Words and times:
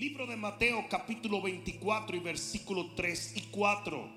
Libro 0.00 0.26
de 0.26 0.34
Mateo 0.34 0.86
capítulo 0.88 1.42
24 1.42 2.16
y 2.16 2.20
versículo 2.20 2.92
3 2.96 3.36
y 3.36 3.40
4. 3.50 4.10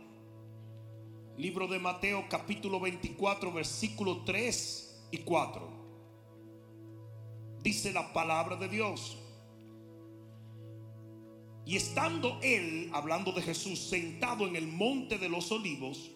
Libro 1.36 1.68
de 1.68 1.78
Mateo 1.78 2.24
capítulo 2.30 2.80
24 2.80 3.52
versículo 3.52 4.24
3 4.24 5.08
y 5.12 5.18
4. 5.18 5.70
Dice 7.62 7.92
la 7.92 8.14
palabra 8.14 8.56
de 8.56 8.70
Dios. 8.70 9.18
Y 11.66 11.76
estando 11.76 12.40
él, 12.42 12.90
hablando 12.94 13.34
de 13.34 13.42
Jesús, 13.42 13.78
sentado 13.78 14.48
en 14.48 14.56
el 14.56 14.68
monte 14.70 15.18
de 15.18 15.28
los 15.28 15.52
olivos, 15.52 16.12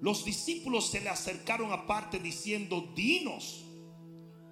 los 0.00 0.24
discípulos 0.24 0.88
se 0.88 1.00
le 1.00 1.08
acercaron 1.08 1.72
aparte 1.72 2.20
diciendo, 2.20 2.92
dinos, 2.94 3.63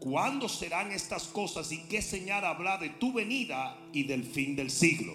¿cuándo 0.03 0.49
serán 0.49 0.91
estas 0.91 1.29
cosas 1.29 1.71
y 1.71 1.85
qué 1.85 2.03
señal 2.03 2.45
habrá 2.45 2.77
de 2.77 2.89
tu 2.89 3.13
venida 3.13 3.79
y 3.93 4.03
del 4.03 4.25
fin 4.25 4.57
del 4.57 4.69
siglo? 4.69 5.15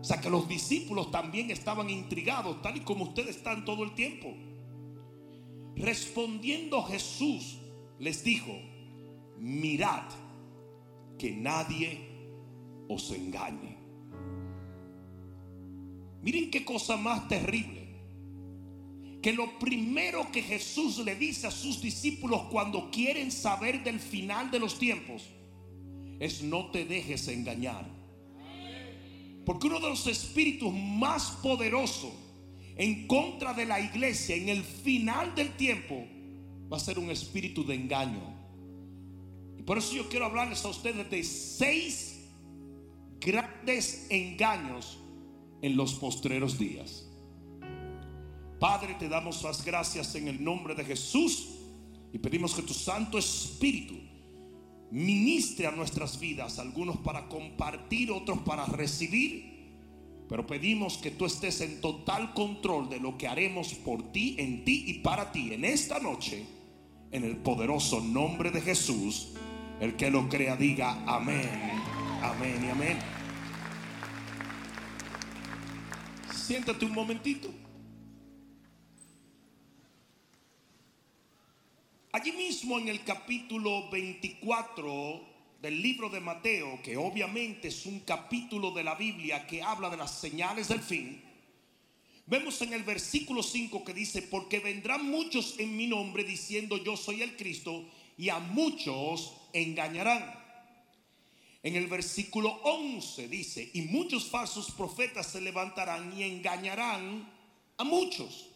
O 0.00 0.04
sea 0.04 0.20
que 0.20 0.30
los 0.30 0.46
discípulos 0.46 1.10
también 1.10 1.50
estaban 1.50 1.90
intrigados, 1.90 2.62
tal 2.62 2.76
y 2.76 2.80
como 2.80 3.06
ustedes 3.06 3.36
están 3.36 3.64
todo 3.64 3.82
el 3.82 3.96
tiempo. 3.96 4.32
Respondiendo 5.74 6.84
Jesús 6.84 7.58
les 7.98 8.22
dijo, 8.22 8.52
mirad 9.38 10.04
que 11.18 11.32
nadie 11.32 12.08
os 12.88 13.10
engañe. 13.10 13.76
Miren 16.22 16.50
qué 16.52 16.64
cosa 16.64 16.96
más 16.96 17.26
terrible. 17.26 17.85
Que 19.26 19.32
lo 19.32 19.58
primero 19.58 20.30
que 20.30 20.40
Jesús 20.40 20.98
le 20.98 21.16
dice 21.16 21.48
a 21.48 21.50
sus 21.50 21.82
discípulos 21.82 22.42
cuando 22.48 22.92
quieren 22.92 23.32
saber 23.32 23.82
del 23.82 23.98
final 23.98 24.52
de 24.52 24.60
los 24.60 24.78
tiempos 24.78 25.24
es 26.20 26.44
no 26.44 26.70
te 26.70 26.84
dejes 26.84 27.26
engañar. 27.26 27.90
Porque 29.44 29.66
uno 29.66 29.80
de 29.80 29.88
los 29.88 30.06
espíritus 30.06 30.72
más 30.72 31.38
poderosos 31.42 32.12
en 32.76 33.08
contra 33.08 33.52
de 33.52 33.66
la 33.66 33.80
iglesia 33.80 34.36
en 34.36 34.48
el 34.48 34.62
final 34.62 35.34
del 35.34 35.56
tiempo 35.56 36.06
va 36.72 36.76
a 36.76 36.78
ser 36.78 36.96
un 36.96 37.10
espíritu 37.10 37.66
de 37.66 37.74
engaño. 37.74 38.32
Y 39.58 39.62
por 39.62 39.76
eso 39.76 39.96
yo 39.96 40.08
quiero 40.08 40.26
hablarles 40.26 40.64
a 40.64 40.68
ustedes 40.68 41.10
de 41.10 41.24
seis 41.24 42.28
grandes 43.18 44.06
engaños 44.08 45.00
en 45.62 45.76
los 45.76 45.94
postreros 45.94 46.60
días. 46.60 47.05
Padre, 48.58 48.96
te 48.98 49.08
damos 49.08 49.42
las 49.42 49.64
gracias 49.64 50.14
en 50.14 50.28
el 50.28 50.42
nombre 50.42 50.74
de 50.74 50.84
Jesús 50.84 51.48
y 52.12 52.18
pedimos 52.18 52.54
que 52.54 52.62
tu 52.62 52.72
Santo 52.72 53.18
Espíritu 53.18 53.94
ministre 54.90 55.66
a 55.66 55.72
nuestras 55.72 56.18
vidas, 56.18 56.58
algunos 56.58 56.96
para 56.98 57.28
compartir, 57.28 58.10
otros 58.10 58.38
para 58.40 58.64
recibir. 58.64 59.56
Pero 60.28 60.46
pedimos 60.46 60.96
que 60.98 61.10
tú 61.10 61.26
estés 61.26 61.60
en 61.60 61.80
total 61.80 62.32
control 62.34 62.88
de 62.88 62.98
lo 62.98 63.18
que 63.18 63.28
haremos 63.28 63.74
por 63.74 64.10
ti, 64.10 64.36
en 64.38 64.64
ti 64.64 64.84
y 64.86 64.94
para 65.00 65.30
ti 65.32 65.52
en 65.52 65.64
esta 65.64 65.98
noche, 66.00 66.44
en 67.12 67.24
el 67.24 67.36
poderoso 67.36 68.00
nombre 68.00 68.50
de 68.50 68.60
Jesús. 68.60 69.34
El 69.80 69.96
que 69.96 70.10
lo 70.10 70.28
crea 70.28 70.56
diga 70.56 71.04
amén, 71.06 71.50
amén 72.22 72.64
y 72.64 72.70
amén. 72.70 72.98
Siéntate 76.32 76.86
un 76.86 76.92
momentito. 76.92 77.65
Allí 82.16 82.32
mismo 82.32 82.78
en 82.78 82.88
el 82.88 83.04
capítulo 83.04 83.90
24 83.90 85.20
del 85.60 85.82
libro 85.82 86.08
de 86.08 86.18
Mateo, 86.18 86.80
que 86.82 86.96
obviamente 86.96 87.68
es 87.68 87.84
un 87.84 88.00
capítulo 88.00 88.70
de 88.70 88.82
la 88.82 88.94
Biblia 88.94 89.46
que 89.46 89.62
habla 89.62 89.90
de 89.90 89.98
las 89.98 90.18
señales 90.18 90.68
del 90.68 90.80
fin, 90.80 91.22
vemos 92.24 92.62
en 92.62 92.72
el 92.72 92.84
versículo 92.84 93.42
5 93.42 93.84
que 93.84 93.92
dice, 93.92 94.22
porque 94.22 94.60
vendrán 94.60 95.10
muchos 95.10 95.58
en 95.58 95.76
mi 95.76 95.86
nombre 95.88 96.24
diciendo 96.24 96.82
yo 96.82 96.96
soy 96.96 97.20
el 97.20 97.36
Cristo 97.36 97.84
y 98.16 98.30
a 98.30 98.38
muchos 98.38 99.36
engañarán. 99.52 100.42
En 101.62 101.76
el 101.76 101.86
versículo 101.86 102.48
11 102.62 103.28
dice, 103.28 103.70
y 103.74 103.82
muchos 103.82 104.30
falsos 104.30 104.70
profetas 104.70 105.26
se 105.26 105.42
levantarán 105.42 106.18
y 106.18 106.22
engañarán 106.22 107.30
a 107.76 107.84
muchos. 107.84 108.55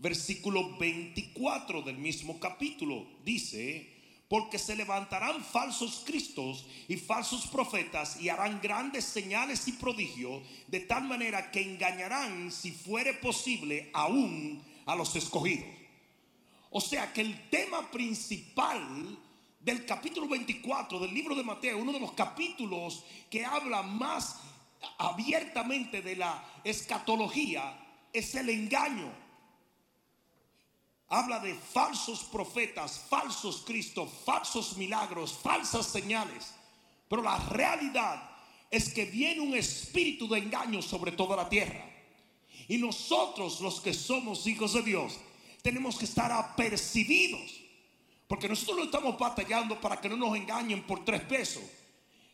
Versículo 0.00 0.78
24 0.78 1.82
del 1.82 1.98
mismo 1.98 2.40
capítulo 2.40 3.06
dice, 3.22 3.86
porque 4.30 4.58
se 4.58 4.74
levantarán 4.74 5.44
falsos 5.44 6.04
cristos 6.06 6.64
y 6.88 6.96
falsos 6.96 7.46
profetas 7.48 8.18
y 8.18 8.30
harán 8.30 8.60
grandes 8.62 9.04
señales 9.04 9.68
y 9.68 9.72
prodigios, 9.72 10.42
de 10.68 10.80
tal 10.80 11.04
manera 11.04 11.50
que 11.50 11.60
engañarán, 11.60 12.50
si 12.50 12.72
fuere 12.72 13.12
posible, 13.12 13.90
aún 13.92 14.64
a 14.86 14.96
los 14.96 15.14
escogidos. 15.16 15.68
O 16.70 16.80
sea 16.80 17.12
que 17.12 17.20
el 17.20 17.50
tema 17.50 17.90
principal 17.90 19.18
del 19.60 19.84
capítulo 19.84 20.28
24 20.28 20.98
del 20.98 21.12
libro 21.12 21.34
de 21.34 21.42
Mateo, 21.42 21.76
uno 21.76 21.92
de 21.92 22.00
los 22.00 22.12
capítulos 22.12 23.04
que 23.28 23.44
habla 23.44 23.82
más 23.82 24.40
abiertamente 24.96 26.00
de 26.00 26.16
la 26.16 26.42
escatología, 26.64 27.76
es 28.12 28.34
el 28.34 28.48
engaño. 28.48 29.12
Habla 31.12 31.40
de 31.40 31.54
falsos 31.54 32.22
profetas, 32.22 33.04
falsos 33.10 33.64
cristos, 33.66 34.08
falsos 34.24 34.76
milagros, 34.76 35.36
falsas 35.42 35.86
señales. 35.86 36.54
Pero 37.08 37.20
la 37.20 37.36
realidad 37.36 38.30
es 38.70 38.94
que 38.94 39.06
viene 39.06 39.40
un 39.40 39.56
espíritu 39.56 40.28
de 40.28 40.38
engaño 40.38 40.80
sobre 40.80 41.10
toda 41.10 41.34
la 41.36 41.48
tierra. 41.48 41.84
Y 42.68 42.78
nosotros 42.78 43.60
los 43.60 43.80
que 43.80 43.92
somos 43.92 44.46
hijos 44.46 44.74
de 44.74 44.82
Dios 44.82 45.18
tenemos 45.62 45.98
que 45.98 46.04
estar 46.04 46.30
apercibidos. 46.30 47.60
Porque 48.28 48.48
nosotros 48.48 48.78
no 48.78 48.84
estamos 48.84 49.18
batallando 49.18 49.80
para 49.80 50.00
que 50.00 50.08
no 50.08 50.16
nos 50.16 50.36
engañen 50.36 50.84
por 50.86 51.04
tres 51.04 51.22
pesos. 51.22 51.64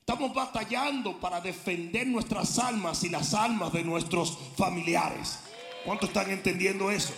Estamos 0.01 0.35
batallando 0.35 1.19
para 1.19 1.41
defender 1.41 2.07
nuestras 2.07 2.59
almas 2.59 3.03
y 3.05 3.09
las 3.09 3.33
almas 3.33 3.73
de 3.73 3.83
nuestros 3.83 4.37
familiares. 4.55 5.39
¿Cuántos 5.87 6.11
están 6.11 6.31
entendiendo 6.31 6.91
eso? 6.91 7.15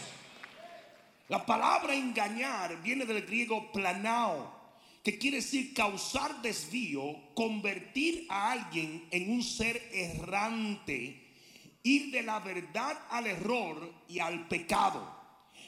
La 1.28 1.44
palabra 1.44 1.94
engañar 1.94 2.83
viene 2.83 3.05
del 3.05 3.27
griego 3.27 3.71
planao, 3.71 4.59
que 5.05 5.19
quiere 5.19 5.37
decir 5.39 5.75
causar 5.75 6.41
desvío, 6.41 7.34
convertir 7.34 8.27
a 8.31 8.53
alguien 8.53 9.06
en 9.11 9.31
un 9.31 9.43
ser 9.43 9.91
errante, 9.93 11.34
ir 11.83 12.11
de 12.11 12.22
la 12.22 12.41
verdad 12.41 12.99
al 13.11 13.27
error 13.27 13.93
y 14.09 14.21
al 14.21 14.49
pecado. 14.49 15.17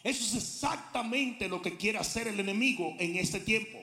Eso 0.03 0.25
es 0.25 0.43
exactamente 0.43 1.47
lo 1.47 1.61
que 1.61 1.77
quiere 1.77 1.99
hacer 1.99 2.27
el 2.27 2.41
enemigo 2.41 2.95
en 2.99 3.17
este 3.17 3.41
tiempo. 3.41 3.79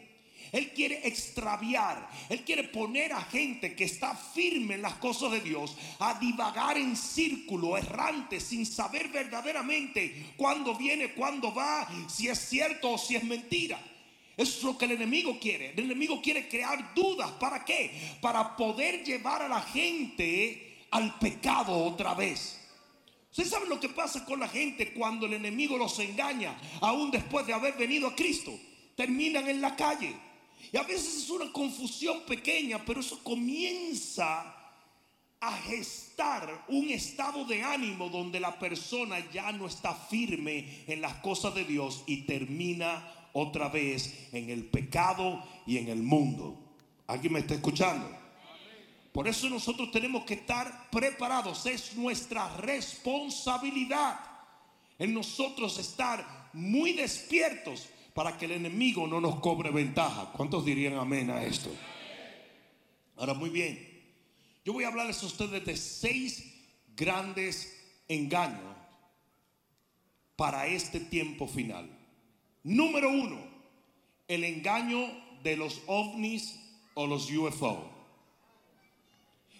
Él 0.52 0.72
quiere 0.74 1.08
extraviar, 1.08 2.09
Él 2.30 2.44
quiere 2.44 2.66
poner 2.66 3.13
a 3.13 3.22
gente 3.22 3.75
que 3.75 3.84
está 3.84 4.16
firme 4.16 4.75
en 4.75 4.81
las 4.81 4.96
cosas 4.96 5.31
de 5.31 5.41
Dios 5.41 5.75
a 6.00 6.19
divagar 6.19 6.78
en 6.78 6.96
círculo 6.96 7.78
errante 7.78 8.40
sin 8.40 8.66
saber 8.66 9.09
verdaderamente 9.09 10.34
cuándo 10.38 10.75
viene, 10.75 11.13
cuándo 11.13 11.53
va, 11.53 11.88
si 12.08 12.28
es 12.28 12.40
cierto 12.40 12.91
o 12.91 12.97
si 12.97 13.16
es 13.16 13.24
mentira. 13.24 13.80
Es 14.38 14.62
lo 14.62 14.78
que 14.78 14.85
el 14.85 14.91
enemigo 14.91 15.40
quiere. 15.40 15.72
El 15.72 15.85
enemigo 15.85 16.22
quiere 16.22 16.47
crear 16.47 16.94
dudas. 16.94 17.31
¿Para 17.40 17.66
qué? 17.66 17.91
Para 18.22 18.56
poder 18.56 19.03
llevar 19.03 19.41
a 19.41 19.47
la 19.47 19.62
gente 19.62 20.85
al 20.91 21.18
pecado 21.18 21.75
otra 21.75 22.14
vez. 22.14 22.59
¿Ustedes 23.31 23.50
saben 23.50 23.69
lo 23.69 23.79
que 23.79 23.90
pasa 23.90 24.25
con 24.25 24.40
la 24.40 24.47
gente 24.47 24.94
cuando 24.94 25.25
el 25.25 25.34
enemigo 25.34 25.78
los 25.78 25.97
engaña, 26.00 26.58
aún 26.81 27.12
después 27.12 27.46
de 27.47 27.53
haber 27.53 27.75
venido 27.75 28.08
a 28.08 28.16
Cristo? 28.16 28.58
Terminan 28.96 29.47
en 29.50 29.59
la 29.62 29.75
calle. 29.75 30.16
Y 30.72 30.78
a 30.78 30.83
veces 30.83 31.23
es 31.23 31.29
una 31.29 31.51
confusión 31.51 32.22
pequeña, 32.28 32.83
pero 32.83 33.00
eso 33.00 33.23
comienza 33.23 34.53
a 35.39 35.51
gestar 35.57 36.66
un 36.67 36.90
estado 36.90 37.46
de 37.46 37.64
ánimo 37.64 38.09
donde 38.09 38.40
la 38.40 38.58
persona 38.58 39.19
ya 39.31 39.52
no 39.52 39.67
está 39.67 39.93
firme 39.93 40.84
en 40.87 41.02
las 41.02 41.14
cosas 41.16 41.53
de 41.53 41.64
Dios 41.64 42.03
y 42.08 42.23
termina 42.23 43.29
otra 43.34 43.69
vez 43.69 44.29
en 44.34 44.49
el 44.49 44.66
pecado 44.66 45.43
y 45.66 45.78
en 45.78 45.90
el 45.90 46.02
mundo. 46.02 46.58
¿Alguien 47.05 47.34
me 47.34 47.40
está 47.40 47.53
escuchando? 47.53 48.09
Por 49.14 49.28
eso 49.28 49.49
nosotros 49.49 49.91
tenemos 49.91 50.25
que 50.25 50.35
estar 50.35 50.90
preparados. 50.90 51.66
Es 51.66 51.96
nuestra 51.96 52.55
responsabilidad 52.58 54.19
en 54.99 55.14
nosotros 55.14 55.78
estar 55.78 56.49
muy 56.53 56.93
despiertos 56.93 57.90
para 58.17 58.35
que 58.35 58.46
el 58.46 58.53
enemigo 58.53 59.05
no 59.05 59.22
nos 59.22 59.40
cobre 59.41 59.69
ventaja. 59.69 60.31
¿Cuántos 60.35 60.66
dirían 60.66 60.96
amén 60.96 61.29
a 61.29 61.43
esto? 61.43 61.69
Ahora, 63.16 63.35
muy 63.35 63.52
bien. 63.52 63.78
Yo 64.66 64.73
voy 64.73 64.85
a 64.85 64.87
hablarles 64.87 65.22
a 65.22 65.28
ustedes 65.28 65.64
de 65.64 65.78
seis 65.78 66.52
grandes 66.96 67.79
engaños 68.08 68.75
para 70.35 70.66
este 70.66 70.99
tiempo 70.99 71.47
final. 71.47 71.96
Número 72.64 73.11
uno, 73.11 73.37
el 74.28 74.46
engaño 74.46 74.97
de 75.43 75.55
los 75.55 75.84
ovnis 75.85 76.59
o 76.96 77.05
los 77.05 77.29
UFO. 77.29 77.87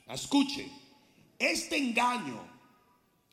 Escuche, 0.08 0.68
este 1.38 1.78
engaño 1.78 2.57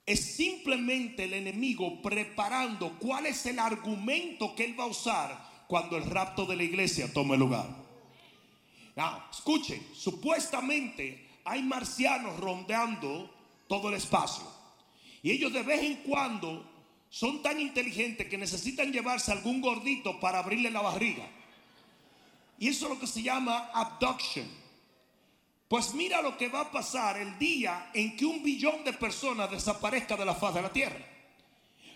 es 0.07 0.21
simplemente 0.37 1.25
el 1.25 1.35
enemigo 1.35 2.03
preparando 2.03 2.99
cuál 2.99 3.27
es 3.27 3.47
el 3.47 3.59
argumento 3.59 4.55
que 4.55 4.65
él 4.65 4.79
va 4.79 4.85
a 4.85 4.89
usar 4.89 5.65
cuando 5.67 5.97
el 5.97 6.05
rapto 6.05 6.45
de 6.45 6.57
la 6.57 6.63
iglesia 6.63 7.13
tome 7.13 7.37
lugar. 7.37 7.69
Now, 8.97 9.23
escuchen, 9.31 9.85
supuestamente 9.95 11.29
hay 11.45 11.63
marcianos 11.63 12.39
rondeando 12.39 13.31
todo 13.67 13.89
el 13.89 13.95
espacio. 13.95 14.45
Y 15.23 15.31
ellos 15.31 15.53
de 15.53 15.63
vez 15.63 15.83
en 15.83 15.97
cuando 16.03 16.71
son 17.09 17.43
tan 17.43 17.61
inteligentes 17.61 18.29
que 18.29 18.37
necesitan 18.37 18.93
llevarse 18.93 19.33
algún 19.33 19.61
gordito 19.61 20.21
para 20.21 20.41
abrirle 20.41 20.71
la 20.71 20.83
barriga. 20.83 21.27
Y 22.59 22.69
eso 22.69 22.87
es 22.87 22.93
lo 22.93 23.01
que 23.01 23.07
se 23.07 23.23
llama 23.23 23.71
abduction. 23.73 24.47
Pues 25.75 25.93
mira 25.93 26.23
lo 26.23 26.39
que 26.39 26.49
va 26.49 26.61
a 26.61 26.71
pasar 26.71 27.17
el 27.17 27.37
día 27.37 27.91
en 27.93 28.17
que 28.17 28.25
un 28.25 28.45
billón 28.45 28.85
de 28.85 28.93
personas 28.93 29.51
desaparezca 29.51 30.17
de 30.17 30.25
la 30.25 30.37
faz 30.37 30.55
de 30.55 30.63
la 30.63 30.73
tierra. 30.73 31.05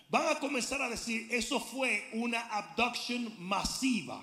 Van 0.08 0.26
a 0.26 0.40
comenzar 0.40 0.82
a 0.82 0.88
decir, 0.88 1.28
eso 1.30 1.60
fue 1.60 2.08
una 2.14 2.40
abduction 2.48 3.32
masiva. 3.38 4.20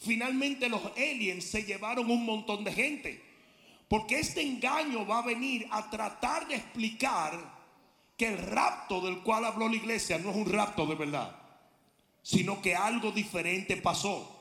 Finalmente 0.00 0.68
los 0.68 0.82
aliens 0.98 1.46
se 1.46 1.62
llevaron 1.62 2.10
un 2.10 2.26
montón 2.26 2.62
de 2.62 2.74
gente. 2.74 3.24
Porque 3.88 4.18
este 4.18 4.42
engaño 4.42 5.06
va 5.06 5.20
a 5.20 5.26
venir 5.26 5.66
a 5.70 5.88
tratar 5.88 6.46
de 6.46 6.56
explicar 6.56 7.40
que 8.18 8.26
el 8.26 8.36
rapto 8.36 9.00
del 9.00 9.20
cual 9.20 9.46
habló 9.46 9.66
la 9.66 9.76
iglesia 9.76 10.18
no 10.18 10.28
es 10.28 10.36
un 10.36 10.52
rapto 10.52 10.84
de 10.84 10.96
verdad, 10.96 11.34
sino 12.20 12.60
que 12.60 12.76
algo 12.76 13.12
diferente 13.12 13.78
pasó. 13.78 14.39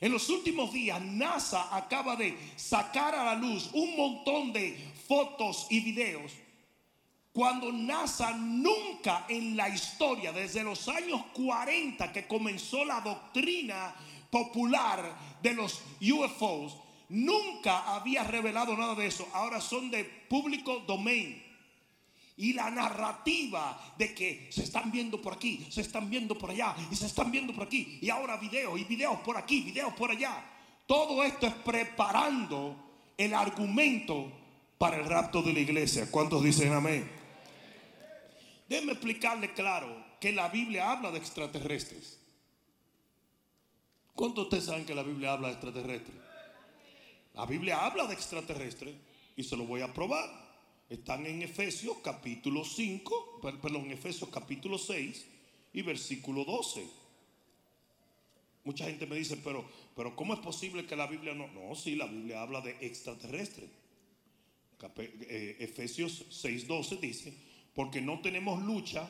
En 0.00 0.12
los 0.12 0.28
últimos 0.28 0.72
días, 0.72 1.00
NASA 1.00 1.74
acaba 1.74 2.16
de 2.16 2.36
sacar 2.56 3.14
a 3.14 3.24
la 3.24 3.34
luz 3.34 3.70
un 3.72 3.96
montón 3.96 4.52
de 4.52 4.76
fotos 5.08 5.66
y 5.70 5.80
videos. 5.80 6.32
Cuando 7.32 7.70
NASA 7.72 8.32
nunca 8.32 9.26
en 9.28 9.56
la 9.56 9.68
historia, 9.68 10.32
desde 10.32 10.62
los 10.62 10.88
años 10.88 11.22
40 11.34 12.12
que 12.12 12.26
comenzó 12.26 12.84
la 12.84 13.00
doctrina 13.00 13.94
popular 14.30 15.16
de 15.42 15.54
los 15.54 15.82
UFOs, 16.00 16.76
nunca 17.08 17.94
había 17.94 18.24
revelado 18.24 18.76
nada 18.76 18.94
de 18.94 19.06
eso. 19.06 19.28
Ahora 19.32 19.60
son 19.60 19.90
de 19.90 20.04
público 20.04 20.80
domain. 20.86 21.42
Y 22.38 22.52
la 22.52 22.70
narrativa 22.70 23.94
de 23.96 24.14
que 24.14 24.48
se 24.50 24.62
están 24.62 24.92
viendo 24.92 25.22
por 25.22 25.34
aquí, 25.34 25.66
se 25.70 25.80
están 25.80 26.10
viendo 26.10 26.36
por 26.36 26.50
allá 26.50 26.76
y 26.90 26.96
se 26.96 27.06
están 27.06 27.30
viendo 27.30 27.54
por 27.54 27.64
aquí. 27.64 27.98
Y 28.02 28.10
ahora 28.10 28.36
videos 28.36 28.78
y 28.78 28.84
videos 28.84 29.18
por 29.20 29.36
aquí, 29.36 29.62
videos 29.62 29.94
por 29.94 30.10
allá. 30.10 30.44
Todo 30.86 31.24
esto 31.24 31.46
es 31.46 31.54
preparando 31.54 32.76
el 33.16 33.32
argumento 33.32 34.30
para 34.78 34.98
el 34.98 35.06
rapto 35.06 35.42
de 35.42 35.52
la 35.52 35.60
iglesia. 35.60 36.10
¿Cuántos 36.10 36.42
dicen 36.42 36.72
amén? 36.72 37.10
Déjenme 38.68 38.92
explicarle 38.92 39.52
claro 39.54 40.04
que 40.20 40.32
la 40.32 40.48
Biblia 40.48 40.90
habla 40.90 41.10
de 41.10 41.18
extraterrestres. 41.18 42.18
¿Cuántos 44.14 44.36
de 44.36 44.42
ustedes 44.42 44.64
saben 44.64 44.84
que 44.84 44.94
la 44.94 45.02
Biblia 45.02 45.32
habla 45.32 45.48
de 45.48 45.54
extraterrestres? 45.54 46.16
La 47.34 47.46
Biblia 47.46 47.84
habla 47.84 48.06
de 48.06 48.14
extraterrestres 48.14 48.94
y 49.36 49.44
se 49.44 49.56
lo 49.56 49.64
voy 49.64 49.82
a 49.82 49.92
probar. 49.92 50.45
Están 50.88 51.26
en 51.26 51.42
Efesios 51.42 51.96
capítulo 52.02 52.64
5, 52.64 53.40
perdón, 53.60 53.90
Efesios 53.90 54.30
capítulo 54.30 54.78
6 54.78 55.26
y 55.72 55.82
versículo 55.82 56.44
12. 56.44 56.86
Mucha 58.62 58.84
gente 58.84 59.04
me 59.06 59.16
dice, 59.16 59.36
pero, 59.38 59.68
pero 59.96 60.14
¿cómo 60.14 60.34
es 60.34 60.40
posible 60.40 60.86
que 60.86 60.94
la 60.94 61.08
Biblia 61.08 61.34
no? 61.34 61.48
No, 61.48 61.74
sí, 61.74 61.96
la 61.96 62.06
Biblia 62.06 62.40
habla 62.40 62.60
de 62.60 62.76
extraterrestre. 62.80 63.68
Eh, 64.98 65.56
Efesios 65.58 66.24
6:12 66.30 67.00
dice, 67.00 67.34
porque 67.74 68.00
no 68.00 68.20
tenemos 68.20 68.62
lucha 68.62 69.08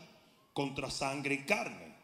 contra 0.55 0.91
sangre 0.91 1.35
y 1.35 1.45
carne, 1.45 1.95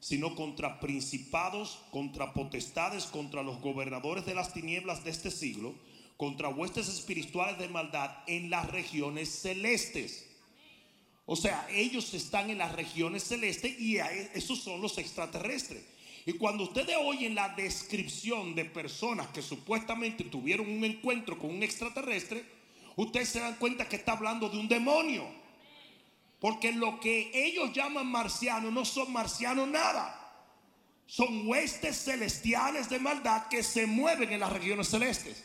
sino 0.00 0.34
contra 0.34 0.80
principados, 0.80 1.80
contra 1.90 2.34
potestades, 2.34 3.06
contra 3.06 3.42
los 3.42 3.58
gobernadores 3.62 4.26
de 4.26 4.34
las 4.34 4.52
tinieblas 4.52 5.02
de 5.02 5.10
este 5.12 5.30
siglo 5.30 5.74
contra 6.16 6.48
huestes 6.48 6.88
espirituales 6.88 7.58
de 7.58 7.68
maldad 7.68 8.10
en 8.26 8.50
las 8.50 8.70
regiones 8.70 9.28
celestes. 9.28 10.26
O 11.26 11.36
sea, 11.36 11.66
ellos 11.70 12.12
están 12.14 12.50
en 12.50 12.58
las 12.58 12.72
regiones 12.72 13.24
celestes 13.24 13.78
y 13.78 13.96
esos 14.34 14.60
son 14.60 14.80
los 14.80 14.98
extraterrestres. 14.98 15.82
Y 16.26 16.34
cuando 16.34 16.64
ustedes 16.64 16.96
oyen 16.98 17.34
la 17.34 17.50
descripción 17.50 18.54
de 18.54 18.64
personas 18.64 19.28
que 19.28 19.42
supuestamente 19.42 20.24
tuvieron 20.24 20.70
un 20.70 20.84
encuentro 20.84 21.38
con 21.38 21.50
un 21.50 21.62
extraterrestre, 21.62 22.44
ustedes 22.96 23.28
se 23.28 23.40
dan 23.40 23.56
cuenta 23.56 23.88
que 23.88 23.96
está 23.96 24.12
hablando 24.12 24.48
de 24.48 24.58
un 24.58 24.68
demonio. 24.68 25.26
Porque 26.40 26.72
lo 26.72 27.00
que 27.00 27.30
ellos 27.34 27.72
llaman 27.72 28.06
marcianos 28.06 28.72
no 28.72 28.84
son 28.84 29.12
marcianos 29.12 29.68
nada. 29.68 30.20
Son 31.06 31.46
huestes 31.46 32.04
celestiales 32.04 32.88
de 32.88 32.98
maldad 32.98 33.48
que 33.48 33.62
se 33.62 33.86
mueven 33.86 34.32
en 34.32 34.40
las 34.40 34.52
regiones 34.52 34.88
celestes. 34.88 35.44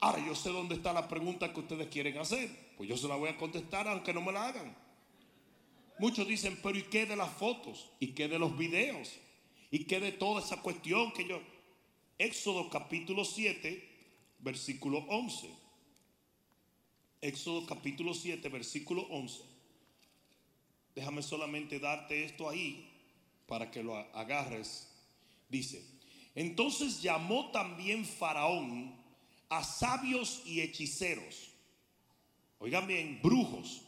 Ahora 0.00 0.24
yo 0.24 0.34
sé 0.34 0.50
dónde 0.50 0.74
está 0.74 0.92
la 0.92 1.08
pregunta 1.08 1.52
que 1.52 1.60
ustedes 1.60 1.88
quieren 1.88 2.18
hacer. 2.18 2.74
Pues 2.76 2.88
yo 2.88 2.96
se 2.96 3.08
la 3.08 3.16
voy 3.16 3.30
a 3.30 3.36
contestar 3.36 3.88
aunque 3.88 4.12
no 4.12 4.20
me 4.20 4.32
la 4.32 4.48
hagan. 4.48 4.76
Muchos 5.98 6.28
dicen, 6.28 6.58
pero 6.62 6.76
¿y 6.76 6.82
qué 6.82 7.06
de 7.06 7.16
las 7.16 7.30
fotos? 7.30 7.90
¿Y 7.98 8.08
qué 8.08 8.28
de 8.28 8.38
los 8.38 8.56
videos? 8.58 9.12
¿Y 9.70 9.84
qué 9.84 9.98
de 10.00 10.12
toda 10.12 10.42
esa 10.42 10.60
cuestión 10.60 11.12
que 11.12 11.26
yo... 11.26 11.40
Éxodo 12.18 12.70
capítulo 12.70 13.24
7, 13.24 13.88
versículo 14.40 14.98
11. 15.08 15.50
Éxodo 17.20 17.66
capítulo 17.66 18.14
7, 18.14 18.48
versículo 18.48 19.02
11. 19.10 19.42
Déjame 20.94 21.22
solamente 21.22 21.78
darte 21.78 22.24
esto 22.24 22.48
ahí 22.48 22.90
para 23.46 23.70
que 23.70 23.82
lo 23.82 23.96
agarres. 23.96 24.90
Dice, 25.48 25.84
entonces 26.34 27.02
llamó 27.02 27.50
también 27.50 28.04
Faraón 28.04 29.05
a 29.48 29.62
sabios 29.62 30.42
y 30.44 30.60
hechiceros. 30.60 31.50
Oigan 32.58 32.86
bien, 32.86 33.20
brujos. 33.22 33.82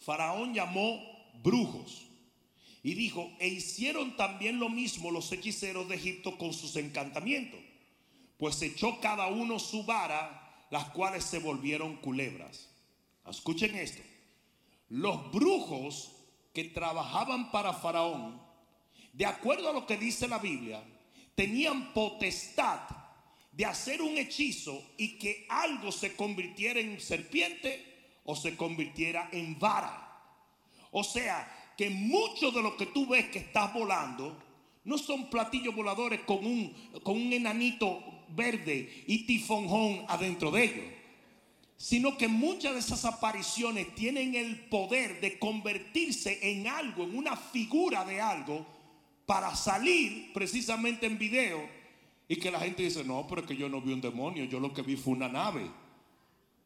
Faraón 0.00 0.54
llamó 0.54 1.02
brujos 1.42 2.06
y 2.82 2.94
dijo, 2.94 3.32
e 3.40 3.48
hicieron 3.48 4.16
también 4.16 4.60
lo 4.60 4.68
mismo 4.68 5.10
los 5.10 5.32
hechiceros 5.32 5.88
de 5.88 5.96
Egipto 5.96 6.38
con 6.38 6.52
sus 6.52 6.76
encantamientos, 6.76 7.58
pues 8.38 8.62
echó 8.62 9.00
cada 9.00 9.26
uno 9.26 9.58
su 9.58 9.84
vara, 9.84 10.66
las 10.70 10.84
cuales 10.90 11.24
se 11.24 11.40
volvieron 11.40 11.96
culebras. 11.96 12.68
Escuchen 13.28 13.74
esto. 13.74 14.02
Los 14.88 15.32
brujos 15.32 16.12
que 16.52 16.64
trabajaban 16.64 17.50
para 17.50 17.72
Faraón, 17.72 18.40
de 19.12 19.26
acuerdo 19.26 19.70
a 19.70 19.72
lo 19.72 19.86
que 19.86 19.96
dice 19.96 20.28
la 20.28 20.38
Biblia, 20.38 20.82
tenían 21.34 21.92
potestad 21.92 22.80
de 23.56 23.64
hacer 23.64 24.02
un 24.02 24.18
hechizo 24.18 24.84
y 24.98 25.16
que 25.18 25.46
algo 25.48 25.90
se 25.90 26.14
convirtiera 26.14 26.78
en 26.78 27.00
serpiente 27.00 27.82
o 28.24 28.36
se 28.36 28.54
convirtiera 28.54 29.30
en 29.32 29.58
vara. 29.58 30.02
O 30.90 31.02
sea, 31.02 31.72
que 31.76 31.88
mucho 31.88 32.50
de 32.50 32.62
lo 32.62 32.76
que 32.76 32.86
tú 32.86 33.06
ves 33.06 33.26
que 33.30 33.38
estás 33.38 33.72
volando 33.72 34.42
no 34.84 34.98
son 34.98 35.30
platillos 35.30 35.74
voladores 35.74 36.20
con 36.20 36.44
un, 36.44 36.70
con 37.02 37.16
un 37.16 37.32
enanito 37.32 38.02
verde 38.28 39.04
y 39.06 39.24
tifonjón 39.24 40.04
adentro 40.08 40.50
de 40.50 40.64
ellos, 40.64 40.84
sino 41.78 42.18
que 42.18 42.28
muchas 42.28 42.74
de 42.74 42.80
esas 42.80 43.06
apariciones 43.06 43.94
tienen 43.94 44.34
el 44.34 44.60
poder 44.68 45.20
de 45.20 45.38
convertirse 45.38 46.38
en 46.42 46.66
algo, 46.66 47.04
en 47.04 47.16
una 47.16 47.36
figura 47.36 48.04
de 48.04 48.20
algo, 48.20 48.66
para 49.24 49.54
salir 49.56 50.32
precisamente 50.32 51.06
en 51.06 51.18
video 51.18 51.75
y 52.28 52.36
que 52.36 52.50
la 52.50 52.60
gente 52.60 52.82
dice, 52.82 53.04
no, 53.04 53.26
pero 53.28 53.42
es 53.42 53.46
que 53.46 53.56
yo 53.56 53.68
no 53.68 53.80
vi 53.80 53.92
un 53.92 54.00
demonio, 54.00 54.44
yo 54.44 54.58
lo 54.58 54.72
que 54.72 54.82
vi 54.82 54.96
fue 54.96 55.14
una 55.14 55.28
nave. 55.28 55.70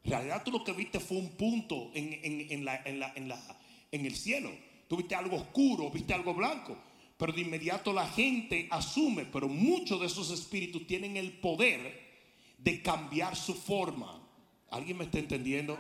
En 0.05 0.11
realidad 0.11 0.43
tú 0.43 0.51
lo 0.51 0.65
que 0.65 0.73
viste 0.73 1.01
fue 1.01 1.19
un 1.19 1.31
punto 1.33 1.91
en, 1.95 2.65
la, 2.65 2.83
en 2.85 4.07
el 4.07 4.17
cielo. 4.17 4.51
Tú 4.89 4.97
viste 4.97 5.15
algo 5.15 5.37
oscuro, 5.37 5.91
viste 5.91 6.15
algo 6.15 6.33
blanco. 6.35 6.77
Pero 7.19 7.33
de 7.35 7.43
inmediato 7.43 7.93
la 7.93 8.09
gente 8.09 8.67
asume, 8.71 9.27
pero 9.27 9.47
muchos 9.47 10.01
de 10.01 10.07
esos 10.07 10.31
espíritus 10.31 10.87
tienen 10.87 11.19
el 11.19 11.33
poder 11.33 12.09
de 12.57 12.81
cambiar 12.81 13.37
su 13.37 13.55
forma. 13.55 14.19
¿Alguien 14.71 14.97
me 14.97 15.05
está 15.05 15.19
entendiendo? 15.19 15.79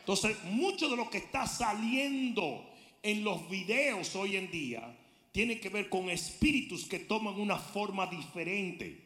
Entonces, 0.00 0.36
mucho 0.44 0.90
de 0.90 0.96
lo 0.96 1.08
que 1.08 1.18
está 1.18 1.46
saliendo 1.46 2.68
en 3.02 3.24
los 3.24 3.48
videos 3.48 4.14
hoy 4.16 4.36
en 4.36 4.50
día 4.50 4.94
tiene 5.38 5.60
que 5.60 5.68
ver 5.68 5.88
con 5.88 6.10
espíritus 6.10 6.86
que 6.86 6.98
toman 6.98 7.38
una 7.38 7.56
forma 7.56 8.08
diferente. 8.08 9.00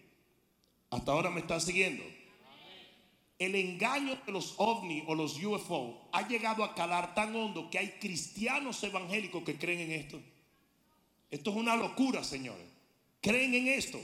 Hasta 0.88 1.12
ahora 1.12 1.28
me 1.28 1.40
están 1.40 1.60
siguiendo. 1.60 2.02
El 3.38 3.54
engaño 3.54 4.16
de 4.24 4.32
los 4.32 4.54
ovni 4.56 5.04
o 5.06 5.14
los 5.14 5.36
UFO 5.44 6.08
ha 6.10 6.26
llegado 6.26 6.64
a 6.64 6.74
calar 6.74 7.14
tan 7.14 7.36
hondo 7.36 7.68
que 7.68 7.78
hay 7.78 7.98
cristianos 8.00 8.82
evangélicos 8.82 9.42
que 9.42 9.58
creen 9.58 9.80
en 9.80 9.92
esto. 9.92 10.22
Esto 11.30 11.50
es 11.50 11.56
una 11.56 11.76
locura, 11.76 12.24
señores. 12.24 12.64
Creen 13.20 13.52
en 13.52 13.68
esto. 13.68 14.00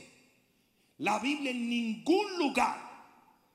La 0.99 1.21
Biblia 1.21 1.51
en 1.51 1.67
ningún 1.67 2.37
lugar 2.37 2.79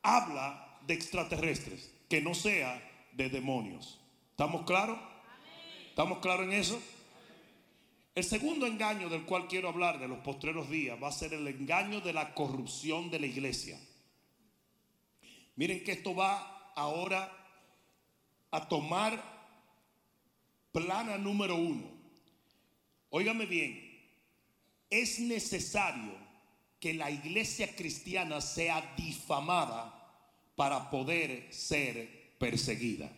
habla 0.01 0.79
de 0.87 0.95
extraterrestres. 0.95 1.91
que 2.09 2.21
no 2.21 2.33
sea 2.33 2.81
de 3.11 3.29
demonios. 3.29 3.99
¿Estamos 4.31 4.65
claros? 4.65 4.97
¿Estamos 5.89 6.17
claros 6.17 6.47
en 6.47 6.53
eso? 6.53 6.81
El 8.15 8.23
segundo 8.23 8.67
engaño 8.67 9.09
del 9.09 9.25
cual 9.25 9.47
quiero 9.47 9.69
hablar 9.69 9.99
de 9.99 10.07
los 10.07 10.19
postreros 10.19 10.69
días 10.69 11.01
va 11.01 11.07
a 11.07 11.11
ser 11.11 11.33
el 11.33 11.47
engaño 11.47 11.99
de 11.99 12.13
la 12.13 12.35
corrupción 12.35 13.09
de 13.09 13.19
la 13.19 13.25
iglesia. 13.25 13.79
Miren 15.55 15.83
que 15.83 15.93
esto 15.93 16.13
va 16.13 16.71
ahora 16.75 17.31
a 18.51 18.67
tomar 18.67 19.21
plana 20.71 21.17
número 21.17 21.55
uno. 21.55 21.91
Óigame 23.09 23.47
bien, 23.47 23.93
es 24.89 25.19
necesario 25.19 26.13
que 26.79 26.93
la 26.93 27.09
iglesia 27.09 27.75
cristiana 27.75 28.41
sea 28.41 28.93
difamada 28.95 29.91
para 30.55 30.91
poder 30.91 31.51
ser 31.51 32.35
perseguida. 32.37 33.09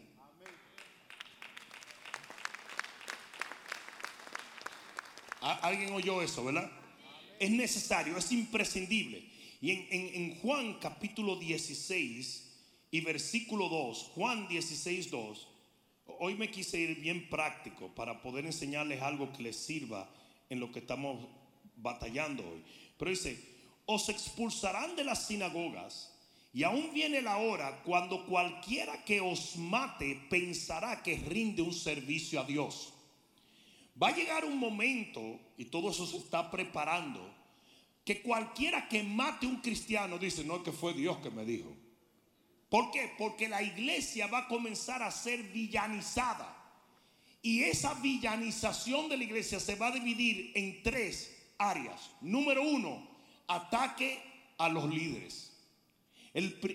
¿Alguien 5.46 5.94
oyó 5.94 6.24
eso, 6.24 6.44
verdad? 6.44 6.72
Es 7.40 7.52
necesario, 7.52 8.18
es 8.18 8.32
imprescindible. 8.32 9.24
Y 9.62 9.72
en, 9.72 10.40
Juan 10.40 10.80
capítulo 10.80 11.36
16 11.36 12.52
y 12.90 13.02
versículo 13.02 13.70
2, 13.70 14.12
Juan 14.16 14.48
16, 14.48 15.12
2, 15.12 15.48
hoy 16.20 16.34
me 16.34 16.50
quise 16.50 16.80
ir 16.80 17.00
bien 17.00 17.30
práctico 17.30 17.94
para 17.94 18.24
poder 18.24 18.48
enseñarles 18.48 19.04
algo 19.04 19.32
que 19.34 19.44
les 19.44 19.56
sirva 19.56 20.10
en 20.50 20.60
lo 20.60 20.72
que 20.72 20.80
estamos 20.80 21.28
batallando 21.76 22.44
hoy. 22.44 22.64
Pero 22.98 23.12
dice, 23.12 23.40
os 23.86 24.10
expulsarán 24.10 24.96
de 24.96 25.04
las 25.04 25.28
sinagogas 25.28 26.12
y 26.54 26.64
aún 26.64 26.92
viene 26.92 27.22
la 27.22 27.38
hora 27.38 27.84
cuando 27.84 28.26
cualquiera 28.26 29.04
que 29.04 29.22
os 29.22 29.58
mate 29.58 30.20
pensará 30.28 31.04
que 31.04 31.18
rinde 31.18 31.62
un 31.62 31.74
servicio 31.74 32.40
a 32.40 32.46
Dios. 32.46 32.95
Va 34.02 34.10
a 34.10 34.16
llegar 34.16 34.44
un 34.44 34.58
momento, 34.58 35.40
y 35.58 35.66
todo 35.66 35.90
eso 35.90 36.06
se 36.06 36.18
está 36.18 36.52
preparando, 36.52 37.34
que 38.04 38.22
cualquiera 38.22 38.88
que 38.88 39.04
mate 39.04 39.48
un 39.48 39.62
cristiano 39.62 40.18
dice, 40.18 40.44
no, 40.44 40.62
que 40.62 40.72
fue 40.72 40.94
Dios 40.94 41.18
que 41.20 41.32
me 41.32 41.46
dijo. 41.46 41.76
¿Por 42.70 42.92
qué? 42.92 43.12
Porque 43.18 43.48
la 43.48 43.64
iglesia 43.64 44.28
va 44.28 44.40
a 44.40 44.48
comenzar 44.48 45.02
a 45.02 45.12
ser 45.12 45.42
villanizada. 45.44 46.52
Y 47.42 47.64
esa 47.64 47.94
villanización 47.96 49.08
de 49.08 49.18
la 49.18 49.24
iglesia 49.24 49.60
se 49.60 49.76
va 49.76 49.88
a 49.88 49.92
dividir 49.92 50.52
en 50.56 50.84
tres 50.84 51.54
áreas. 51.58 52.12
Número 52.22 52.64
uno, 52.64 53.08
ataque 53.48 54.22
a 54.58 54.68
los 54.68 54.90
líderes. 54.90 55.54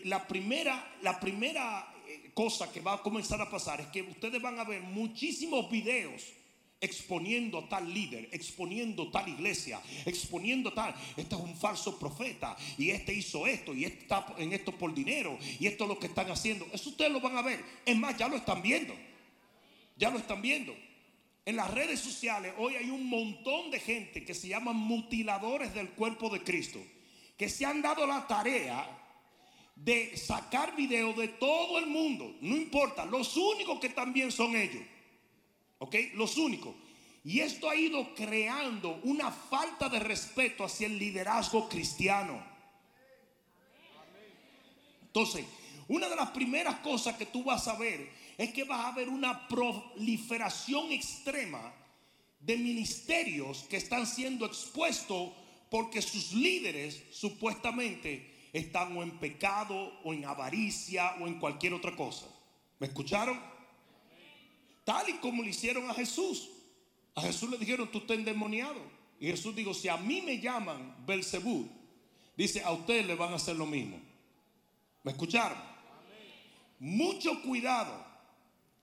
la, 0.04 0.26
primera, 0.26 0.96
la 1.02 1.20
primera 1.20 1.92
eh, 2.06 2.30
cosa 2.32 2.72
que 2.72 2.80
va 2.80 2.94
a 2.94 3.02
comenzar 3.02 3.40
a 3.42 3.50
pasar 3.50 3.80
es 3.80 3.88
que 3.88 4.02
ustedes 4.02 4.40
van 4.40 4.58
a 4.58 4.64
ver 4.64 4.80
muchísimos 4.80 5.70
videos 5.70 6.22
exponiendo 6.80 7.64
tal 7.64 7.92
líder, 7.92 8.28
exponiendo 8.32 9.10
tal 9.10 9.28
iglesia, 9.28 9.80
exponiendo 10.06 10.72
tal, 10.72 10.94
este 11.16 11.34
es 11.34 11.40
un 11.40 11.54
falso 11.54 11.98
profeta 11.98 12.56
y 12.78 12.90
este 12.90 13.12
hizo 13.12 13.46
esto 13.46 13.74
y 13.74 13.84
este 13.84 14.00
está 14.00 14.34
en 14.38 14.52
esto 14.52 14.72
por 14.72 14.94
dinero 14.94 15.38
y 15.58 15.66
esto 15.66 15.84
es 15.84 15.88
lo 15.88 15.98
que 15.98 16.06
están 16.06 16.30
haciendo. 16.30 16.66
Eso 16.72 16.90
ustedes 16.90 17.12
lo 17.12 17.20
van 17.20 17.36
a 17.36 17.42
ver. 17.42 17.62
Es 17.84 17.96
más, 17.96 18.16
ya 18.16 18.28
lo 18.28 18.36
están 18.36 18.62
viendo. 18.62 18.94
Ya 19.96 20.10
lo 20.10 20.18
están 20.18 20.40
viendo. 20.40 20.74
En 21.44 21.56
las 21.56 21.70
redes 21.70 22.00
sociales 22.00 22.54
hoy 22.56 22.76
hay 22.76 22.90
un 22.90 23.08
montón 23.08 23.70
de 23.70 23.80
gente 23.80 24.24
que 24.24 24.34
se 24.34 24.48
llaman 24.48 24.76
mutiladores 24.76 25.74
del 25.74 25.90
cuerpo 25.90 26.30
de 26.30 26.42
Cristo, 26.42 26.80
que 27.36 27.48
se 27.48 27.66
han 27.66 27.82
dado 27.82 28.06
la 28.06 28.26
tarea 28.26 28.96
de 29.74 30.16
sacar 30.16 30.76
videos 30.76 31.16
de 31.16 31.28
todo 31.28 31.78
el 31.78 31.86
mundo, 31.86 32.36
no 32.40 32.56
importa, 32.56 33.04
los 33.06 33.36
únicos 33.36 33.80
que 33.80 33.88
también 33.90 34.30
son 34.30 34.54
ellos. 34.54 34.82
¿Ok? 35.80 35.96
Los 36.14 36.36
únicos. 36.36 36.74
Y 37.24 37.40
esto 37.40 37.68
ha 37.68 37.74
ido 37.74 38.14
creando 38.14 39.00
una 39.02 39.30
falta 39.30 39.88
de 39.88 39.98
respeto 39.98 40.64
hacia 40.64 40.86
el 40.86 40.98
liderazgo 40.98 41.68
cristiano. 41.68 42.42
Entonces, 45.02 45.44
una 45.88 46.08
de 46.08 46.16
las 46.16 46.30
primeras 46.30 46.76
cosas 46.80 47.16
que 47.16 47.26
tú 47.26 47.42
vas 47.42 47.66
a 47.66 47.76
ver 47.76 48.10
es 48.38 48.52
que 48.52 48.64
vas 48.64 48.86
a 48.86 48.92
ver 48.92 49.08
una 49.08 49.48
proliferación 49.48 50.92
extrema 50.92 51.74
de 52.40 52.56
ministerios 52.56 53.64
que 53.68 53.76
están 53.76 54.06
siendo 54.06 54.46
expuestos 54.46 55.32
porque 55.70 56.00
sus 56.00 56.32
líderes 56.32 57.02
supuestamente 57.10 58.48
están 58.52 58.96
o 58.96 59.02
en 59.02 59.18
pecado 59.18 59.92
o 60.04 60.12
en 60.12 60.24
avaricia 60.24 61.16
o 61.20 61.26
en 61.26 61.38
cualquier 61.38 61.74
otra 61.74 61.94
cosa. 61.96 62.26
¿Me 62.78 62.86
escucharon? 62.86 63.59
Tal 64.90 65.08
y 65.08 65.12
como 65.18 65.44
le 65.44 65.50
hicieron 65.50 65.88
a 65.88 65.94
Jesús. 65.94 66.50
A 67.14 67.20
Jesús 67.22 67.48
le 67.48 67.58
dijeron, 67.58 67.88
tú 67.92 67.98
estás 67.98 68.16
endemoniado. 68.16 68.80
Y 69.20 69.28
Jesús 69.28 69.54
dijo, 69.54 69.72
si 69.72 69.86
a 69.86 69.96
mí 69.96 70.20
me 70.20 70.40
llaman 70.40 70.96
Belcebú, 71.06 71.68
dice, 72.36 72.64
a 72.64 72.72
ustedes 72.72 73.06
le 73.06 73.14
van 73.14 73.32
a 73.32 73.36
hacer 73.36 73.54
lo 73.54 73.66
mismo. 73.66 74.00
¿Me 75.04 75.12
escucharon? 75.12 75.56
Mucho 76.80 77.40
cuidado, 77.40 78.04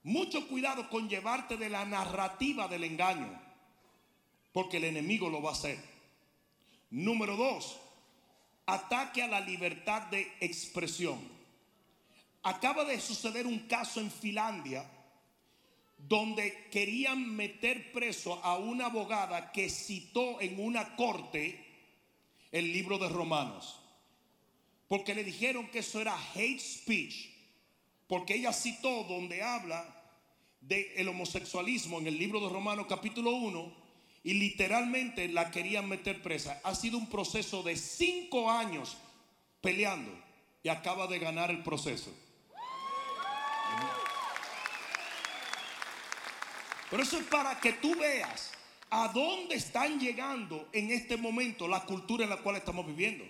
mucho 0.01 0.47
cuidado 0.47 0.89
con 0.89 1.09
llevarte 1.09 1.57
de 1.57 1.67
la 1.69 1.83
narrativa 1.83 2.69
del 2.69 2.85
engaño, 2.85 3.41
porque 4.53 4.77
el 4.77 4.85
enemigo 4.85 5.27
lo 5.29 5.41
va 5.41 5.49
a 5.49 5.53
hacer. 5.55 5.77
Número 6.89 7.35
dos, 7.35 7.81
ataque 8.65 9.23
a 9.23 9.27
la 9.27 9.41
libertad 9.41 10.03
de 10.03 10.31
expresión. 10.39 11.19
Acaba 12.43 12.85
de 12.85 12.97
suceder 13.01 13.45
un 13.45 13.59
caso 13.67 13.99
en 13.99 14.09
Finlandia 14.09 14.89
donde 15.97 16.67
querían 16.71 17.35
meter 17.35 17.91
preso 17.91 18.43
a 18.43 18.57
una 18.57 18.85
abogada 18.85 19.51
que 19.51 19.69
citó 19.69 20.39
en 20.39 20.59
una 20.59 20.95
corte 20.95 21.65
el 22.51 22.71
libro 22.71 22.97
de 22.97 23.09
Romanos. 23.09 23.79
Porque 24.87 25.15
le 25.15 25.23
dijeron 25.23 25.67
que 25.67 25.79
eso 25.79 25.99
era 25.99 26.17
hate 26.33 26.59
speech. 26.59 27.29
Porque 28.07 28.35
ella 28.35 28.53
citó 28.53 29.03
donde 29.03 29.43
habla 29.43 29.85
del 30.61 31.07
homosexualismo 31.09 31.99
en 31.99 32.07
el 32.07 32.17
libro 32.17 32.39
de 32.39 32.49
Romanos 32.49 32.87
capítulo 32.87 33.31
1 33.31 33.87
y 34.23 34.33
literalmente 34.33 35.27
la 35.27 35.51
querían 35.51 35.87
meter 35.87 36.21
presa. 36.21 36.59
Ha 36.63 36.75
sido 36.75 36.97
un 36.97 37.07
proceso 37.07 37.63
de 37.63 37.75
cinco 37.75 38.49
años 38.49 38.97
peleando 39.61 40.11
y 40.63 40.69
acaba 40.69 41.07
de 41.07 41.19
ganar 41.19 41.51
el 41.51 41.63
proceso. 41.63 42.13
Pero 46.89 47.03
eso 47.03 47.17
es 47.17 47.25
para 47.25 47.59
que 47.59 47.73
tú 47.73 47.95
veas 47.95 48.51
a 48.89 49.09
dónde 49.09 49.55
están 49.55 49.99
llegando 49.99 50.69
en 50.71 50.91
este 50.91 51.17
momento 51.17 51.67
la 51.67 51.83
cultura 51.85 52.23
en 52.23 52.29
la 52.29 52.37
cual 52.37 52.55
estamos 52.55 52.85
viviendo. 52.85 53.25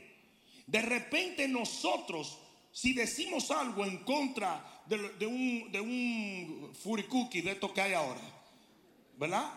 De 0.68 0.82
repente 0.82 1.48
nosotros, 1.48 2.38
si 2.72 2.94
decimos 2.94 3.50
algo 3.50 3.86
en 3.86 3.98
contra 4.04 4.84
de, 4.86 5.26
un, 5.26 5.72
de 5.72 5.80
un 5.80 6.74
furicuki 6.76 7.42
de 7.42 7.52
esto 7.52 7.74
que 7.74 7.82
hay 7.82 7.94
ahora, 7.94 8.22
¿verdad? 9.18 9.52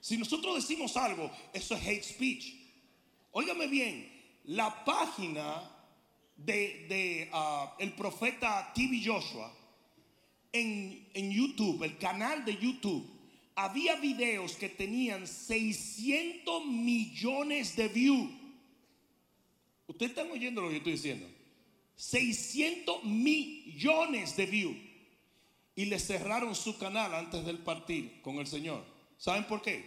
Si 0.00 0.16
nosotros 0.16 0.56
decimos 0.56 0.96
algo, 0.96 1.30
eso 1.52 1.74
es 1.74 1.86
hate 1.86 2.04
speech. 2.04 2.54
Óigame 3.32 3.66
bien, 3.68 4.40
la 4.44 4.84
página 4.84 5.70
de, 6.36 6.86
de 6.88 7.30
ah, 7.32 7.74
el 7.78 7.92
profeta 7.94 8.72
TV 8.74 9.00
Joshua 9.04 9.52
en, 10.60 11.30
YouTube, 11.30 11.82
el 11.82 11.98
canal 11.98 12.44
de 12.44 12.56
YouTube, 12.56 13.06
había 13.54 13.96
videos 13.96 14.56
que 14.56 14.68
tenían 14.68 15.26
600 15.26 16.66
millones 16.66 17.76
de 17.76 17.88
views. 17.88 18.30
Ustedes 19.86 20.10
están 20.10 20.30
oyendo 20.30 20.60
lo 20.60 20.68
que 20.68 20.74
yo 20.74 20.78
estoy 20.78 20.92
diciendo. 20.92 21.26
600 21.96 23.04
millones 23.04 24.36
de 24.36 24.46
views. 24.46 24.76
Y 25.74 25.86
le 25.86 25.98
cerraron 25.98 26.54
su 26.54 26.78
canal 26.78 27.14
antes 27.14 27.44
del 27.44 27.58
partir 27.58 28.20
con 28.22 28.36
el 28.36 28.46
Señor. 28.46 28.84
¿Saben 29.18 29.44
por 29.44 29.62
qué? 29.62 29.84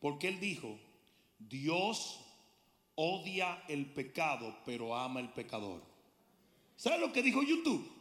Porque 0.00 0.28
Él 0.28 0.40
dijo, 0.40 0.78
Dios 1.38 2.20
odia 2.94 3.62
el 3.68 3.86
pecado, 3.86 4.58
pero 4.64 4.96
ama 4.96 5.20
el 5.20 5.30
pecador. 5.30 5.82
¿Saben 6.76 7.00
lo 7.00 7.12
que 7.12 7.22
dijo 7.22 7.42
YouTube? 7.42 7.99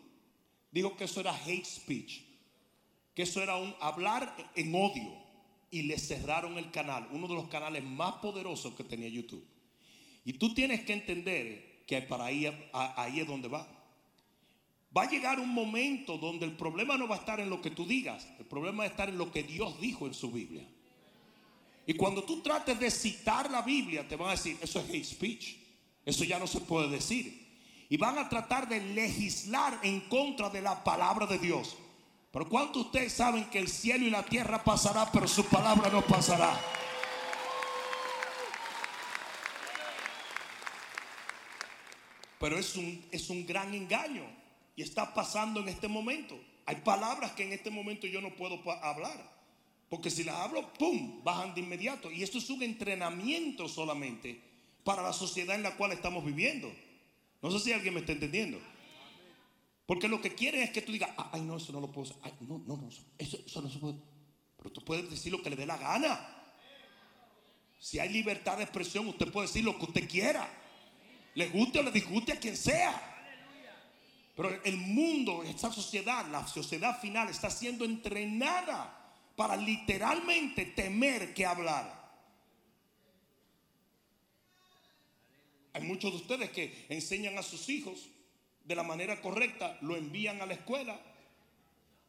Dijo 0.71 0.95
que 0.95 1.05
eso 1.05 1.19
era 1.19 1.33
hate 1.33 1.65
speech, 1.65 2.21
que 3.13 3.23
eso 3.23 3.41
era 3.41 3.55
un 3.55 3.73
hablar 3.79 4.35
en 4.55 4.73
odio 4.73 5.13
y 5.71 5.83
le 5.83 5.97
cerraron 5.97 6.57
el 6.57 6.71
canal, 6.71 7.07
uno 7.11 7.27
de 7.27 7.35
los 7.35 7.47
canales 7.47 7.83
más 7.83 8.15
poderosos 8.15 8.73
que 8.75 8.83
tenía 8.83 9.07
YouTube. 9.07 9.45
Y 10.25 10.33
tú 10.33 10.53
tienes 10.53 10.81
que 10.81 10.93
entender 10.93 11.83
que 11.85 12.01
para 12.01 12.25
ahí, 12.25 12.45
ahí 12.73 13.19
es 13.19 13.27
donde 13.27 13.47
va. 13.47 13.67
Va 14.95 15.03
a 15.03 15.09
llegar 15.09 15.39
un 15.39 15.49
momento 15.49 16.17
donde 16.17 16.45
el 16.45 16.53
problema 16.53 16.97
no 16.97 17.07
va 17.07 17.15
a 17.15 17.19
estar 17.19 17.39
en 17.39 17.49
lo 17.49 17.61
que 17.61 17.71
tú 17.71 17.85
digas, 17.85 18.27
el 18.39 18.45
problema 18.45 18.79
va 18.79 18.83
a 18.85 18.87
estar 18.87 19.09
en 19.09 19.17
lo 19.17 19.31
que 19.31 19.43
Dios 19.43 19.79
dijo 19.79 20.07
en 20.07 20.13
su 20.13 20.31
Biblia. 20.31 20.67
Y 21.85 21.93
cuando 21.93 22.23
tú 22.23 22.41
trates 22.41 22.79
de 22.79 22.91
citar 22.91 23.49
la 23.49 23.63
Biblia, 23.63 24.07
te 24.07 24.15
van 24.15 24.29
a 24.29 24.31
decir, 24.31 24.57
eso 24.61 24.79
es 24.79 24.89
hate 24.89 25.05
speech, 25.05 25.55
eso 26.05 26.23
ya 26.23 26.37
no 26.37 26.47
se 26.47 26.61
puede 26.61 26.89
decir. 26.89 27.48
Y 27.89 27.97
van 27.97 28.19
a 28.19 28.29
tratar 28.29 28.69
de 28.69 28.79
legislar 28.79 29.79
en 29.81 30.01
contra 30.01 30.49
de 30.49 30.61
la 30.61 30.83
palabra 30.83 31.25
de 31.25 31.39
Dios. 31.39 31.75
Pero 32.31 32.47
¿cuántos 32.47 32.85
ustedes 32.85 33.13
saben 33.13 33.49
que 33.49 33.57
el 33.57 33.67
cielo 33.67 34.05
y 34.05 34.11
la 34.11 34.23
tierra 34.23 34.63
pasará, 34.63 35.11
pero 35.11 35.27
su 35.27 35.43
palabra 35.45 35.89
no 35.89 36.03
pasará? 36.03 36.57
Pero 42.39 42.57
es 42.57 42.75
un, 42.75 43.03
es 43.11 43.29
un 43.31 43.45
gran 43.45 43.73
engaño 43.73 44.23
y 44.75 44.83
está 44.83 45.13
pasando 45.13 45.59
en 45.59 45.69
este 45.69 45.87
momento. 45.87 46.39
Hay 46.67 46.75
palabras 46.77 47.31
que 47.31 47.43
en 47.43 47.53
este 47.53 47.71
momento 47.71 48.05
yo 48.05 48.21
no 48.21 48.35
puedo 48.35 48.61
hablar. 48.83 49.39
Porque 49.89 50.11
si 50.11 50.23
las 50.23 50.35
hablo, 50.35 50.71
¡pum!, 50.73 51.23
bajan 51.23 51.55
de 51.55 51.61
inmediato. 51.61 52.11
Y 52.11 52.21
esto 52.21 52.37
es 52.37 52.49
un 52.51 52.61
entrenamiento 52.61 53.67
solamente 53.67 54.39
para 54.83 55.01
la 55.01 55.11
sociedad 55.11 55.55
en 55.55 55.63
la 55.63 55.75
cual 55.75 55.91
estamos 55.91 56.23
viviendo. 56.23 56.71
No 57.41 57.51
sé 57.51 57.59
si 57.59 57.73
alguien 57.73 57.93
me 57.93 58.01
está 58.01 58.11
entendiendo. 58.11 58.59
Porque 59.85 60.07
lo 60.07 60.21
que 60.21 60.35
quieren 60.35 60.61
es 60.61 60.71
que 60.71 60.81
tú 60.81 60.91
digas, 60.91 61.09
ay, 61.31 61.41
no, 61.41 61.57
eso 61.57 61.71
no 61.71 61.81
lo 61.81 61.91
puedo 61.91 62.11
hacer. 62.11 62.33
no, 62.41 62.59
no, 62.59 62.77
no, 62.77 62.89
eso, 63.17 63.39
eso 63.45 63.61
no 63.61 63.69
se 63.69 63.79
puede. 63.79 63.95
Pero 64.57 64.71
tú 64.71 64.83
puedes 64.83 65.09
decir 65.09 65.31
lo 65.31 65.41
que 65.41 65.49
le 65.49 65.55
dé 65.55 65.65
la 65.65 65.77
gana. 65.77 66.35
Si 67.79 67.97
hay 67.97 68.09
libertad 68.09 68.57
de 68.57 68.63
expresión, 68.63 69.07
usted 69.07 69.31
puede 69.31 69.47
decir 69.47 69.63
lo 69.63 69.77
que 69.77 69.85
usted 69.85 70.07
quiera. 70.07 70.47
Le 71.33 71.47
guste 71.47 71.79
o 71.79 71.83
le 71.83 71.91
disguste 71.91 72.33
a 72.33 72.39
quien 72.39 72.57
sea. 72.57 73.05
Pero 74.35 74.63
el 74.63 74.77
mundo, 74.77 75.43
esta 75.43 75.71
sociedad, 75.71 76.25
la 76.29 76.45
sociedad 76.47 76.99
final 76.99 77.29
está 77.29 77.49
siendo 77.49 77.83
entrenada 77.83 78.95
para 79.35 79.55
literalmente 79.55 80.65
temer 80.65 81.33
que 81.33 81.45
hablar. 81.45 81.98
Hay 85.73 85.83
muchos 85.83 86.11
de 86.11 86.17
ustedes 86.17 86.49
que 86.51 86.85
enseñan 86.89 87.37
a 87.37 87.43
sus 87.43 87.69
hijos 87.69 88.09
de 88.63 88.75
la 88.75 88.83
manera 88.83 89.21
correcta, 89.21 89.77
lo 89.81 89.95
envían 89.95 90.41
a 90.41 90.45
la 90.45 90.53
escuela 90.53 90.99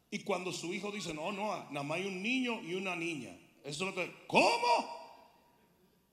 y 0.09 0.19
cuando 0.19 0.51
su 0.51 0.73
hijo 0.73 0.91
dice, 0.91 1.13
no, 1.13 1.31
no, 1.31 1.47
nada 1.71 1.83
más 1.83 1.97
hay 1.97 2.05
un 2.05 2.21
niño 2.21 2.61
y 2.61 2.73
una 2.73 2.95
niña. 2.95 3.35
Eso 3.63 3.87
es 3.87 3.95
lo 3.95 3.95
que, 3.95 4.13
¿cómo? 4.27 5.01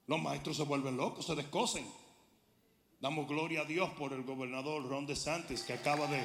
Los 0.07 0.23
maestros 0.23 0.57
se 0.57 0.63
vuelven 0.63 0.97
locos, 0.97 1.27
se 1.27 1.35
descosen. 1.35 1.85
Damos 3.01 3.29
gloria 3.29 3.63
a 3.63 3.65
Dios 3.65 3.91
por 3.91 4.13
el 4.13 4.23
gobernador 4.23 4.89
Ron 4.89 5.07
DeSantis 5.07 5.63
que 5.63 5.73
acaba 5.73 6.07
de 6.07 6.23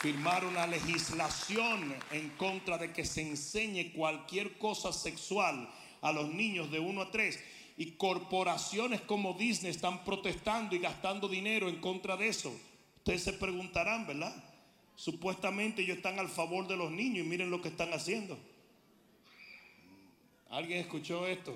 firmar 0.00 0.44
una 0.44 0.66
legislación 0.66 1.94
en 2.12 2.30
contra 2.30 2.78
de 2.78 2.92
que 2.92 3.04
se 3.04 3.22
enseñe 3.22 3.92
cualquier 3.94 4.56
cosa 4.58 4.92
sexual 4.92 5.68
a 6.00 6.12
los 6.12 6.28
niños 6.28 6.70
de 6.70 6.78
1 6.78 7.02
a 7.02 7.10
3. 7.10 7.38
Y 7.78 7.92
corporaciones 7.92 9.00
como 9.00 9.32
Disney 9.32 9.70
están 9.70 10.04
protestando 10.04 10.76
y 10.76 10.80
gastando 10.80 11.28
dinero 11.28 11.70
en 11.70 11.80
contra 11.80 12.16
de 12.16 12.28
eso. 12.28 12.54
Ustedes 12.98 13.22
se 13.22 13.32
preguntarán, 13.32 14.06
¿verdad? 14.06 14.34
Supuestamente 14.96 15.82
ellos 15.82 15.98
están 15.98 16.18
al 16.18 16.28
favor 16.28 16.66
de 16.66 16.76
los 16.76 16.90
niños 16.90 17.24
y 17.24 17.28
miren 17.28 17.50
lo 17.50 17.62
que 17.62 17.68
están 17.68 17.92
haciendo. 17.92 18.36
¿Alguien 20.50 20.80
escuchó 20.80 21.26
esto? 21.26 21.54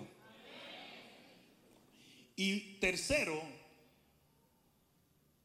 Y 2.37 2.79
tercero, 2.79 3.43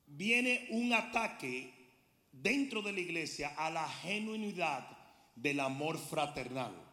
viene 0.06 0.68
un 0.70 0.94
ataque 0.94 1.74
dentro 2.32 2.82
de 2.82 2.94
la 2.94 3.00
iglesia 3.00 3.56
a 3.58 3.70
la 3.70 3.90
genuinidad 3.90 4.88
del 5.36 5.60
amor 5.60 5.98
fraternal. 5.98 6.87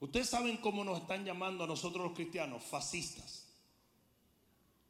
Ustedes 0.00 0.28
saben 0.28 0.58
cómo 0.58 0.84
nos 0.84 1.00
están 1.00 1.24
llamando 1.24 1.64
a 1.64 1.66
nosotros 1.66 2.04
los 2.04 2.14
cristianos 2.14 2.62
fascistas. 2.62 3.46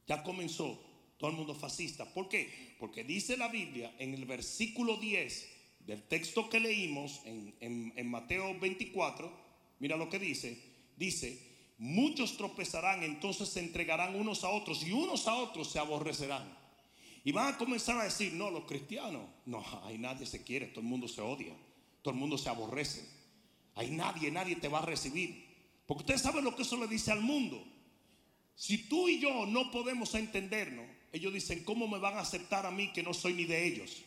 Ya 0.07 0.23
comenzó 0.23 0.79
todo 1.19 1.31
el 1.31 1.37
mundo 1.37 1.55
fascista. 1.55 2.05
¿Por 2.13 2.29
qué? 2.29 2.77
Porque 2.79 3.05
dice 3.05 3.37
la 3.37 3.49
Biblia 3.49 3.95
en 3.99 4.15
el 4.15 4.25
versículo 4.25 4.97
10 4.97 5.49
del 5.81 6.03
texto 6.03 6.49
que 6.49 6.61
leímos 6.61 7.21
en, 7.25 7.55
en 7.61 8.11
Mateo 8.11 8.59
24, 8.59 9.33
mira 9.79 9.97
lo 9.97 10.11
que 10.11 10.19
dice, 10.19 10.63
dice, 10.97 11.49
muchos 11.79 12.37
tropezarán, 12.37 13.03
entonces 13.03 13.49
se 13.49 13.61
entregarán 13.61 14.15
unos 14.15 14.45
a 14.45 14.51
otros 14.51 14.83
y 14.83 14.93
unos 14.93 15.27
a 15.27 15.35
otros 15.35 15.71
se 15.71 15.79
aborrecerán. 15.79 16.57
Y 17.25 17.33
van 17.33 17.55
a 17.55 17.59
comenzar 17.59 17.99
a 17.99 18.05
decir, 18.05 18.33
no, 18.33 18.51
los 18.51 18.65
cristianos, 18.65 19.23
no, 19.47 19.65
hay 19.85 19.99
nadie 19.99 20.27
se 20.27 20.43
quiere, 20.43 20.67
todo 20.67 20.81
el 20.81 20.87
mundo 20.87 21.09
se 21.09 21.21
odia, 21.21 21.55
todo 22.03 22.15
el 22.15 22.21
mundo 22.21 22.39
se 22.39 22.49
aborrece. 22.49 23.18
Hay 23.79 23.91
nadie, 23.91 24.33
nadie 24.33 24.57
te 24.57 24.67
va 24.67 24.81
a 24.81 24.87
recibir. 24.87 25.47
Porque 25.87 26.03
ustedes 26.03 26.21
saben 26.21 26.43
lo 26.43 26.57
que 26.57 26.63
eso 26.63 26.77
le 26.77 26.89
dice 26.89 27.13
al 27.13 27.21
mundo. 27.21 27.65
Si 28.57 28.89
tú 28.89 29.09
y 29.09 29.21
yo 29.21 29.47
no 29.47 29.71
podemos 29.71 30.17
entendernos, 30.17 30.85
ellos 31.13 31.33
dicen, 31.33 31.63
¿cómo 31.63 31.87
me 31.87 31.99
van 31.99 32.17
a 32.17 32.23
aceptar 32.23 32.67
a 32.67 32.73
mí 32.73 32.93
que 32.93 33.05
no 33.05 33.15
soy 33.15 33.35
ni 33.35 33.45
de 33.45 33.67
ellos? 33.67 34.03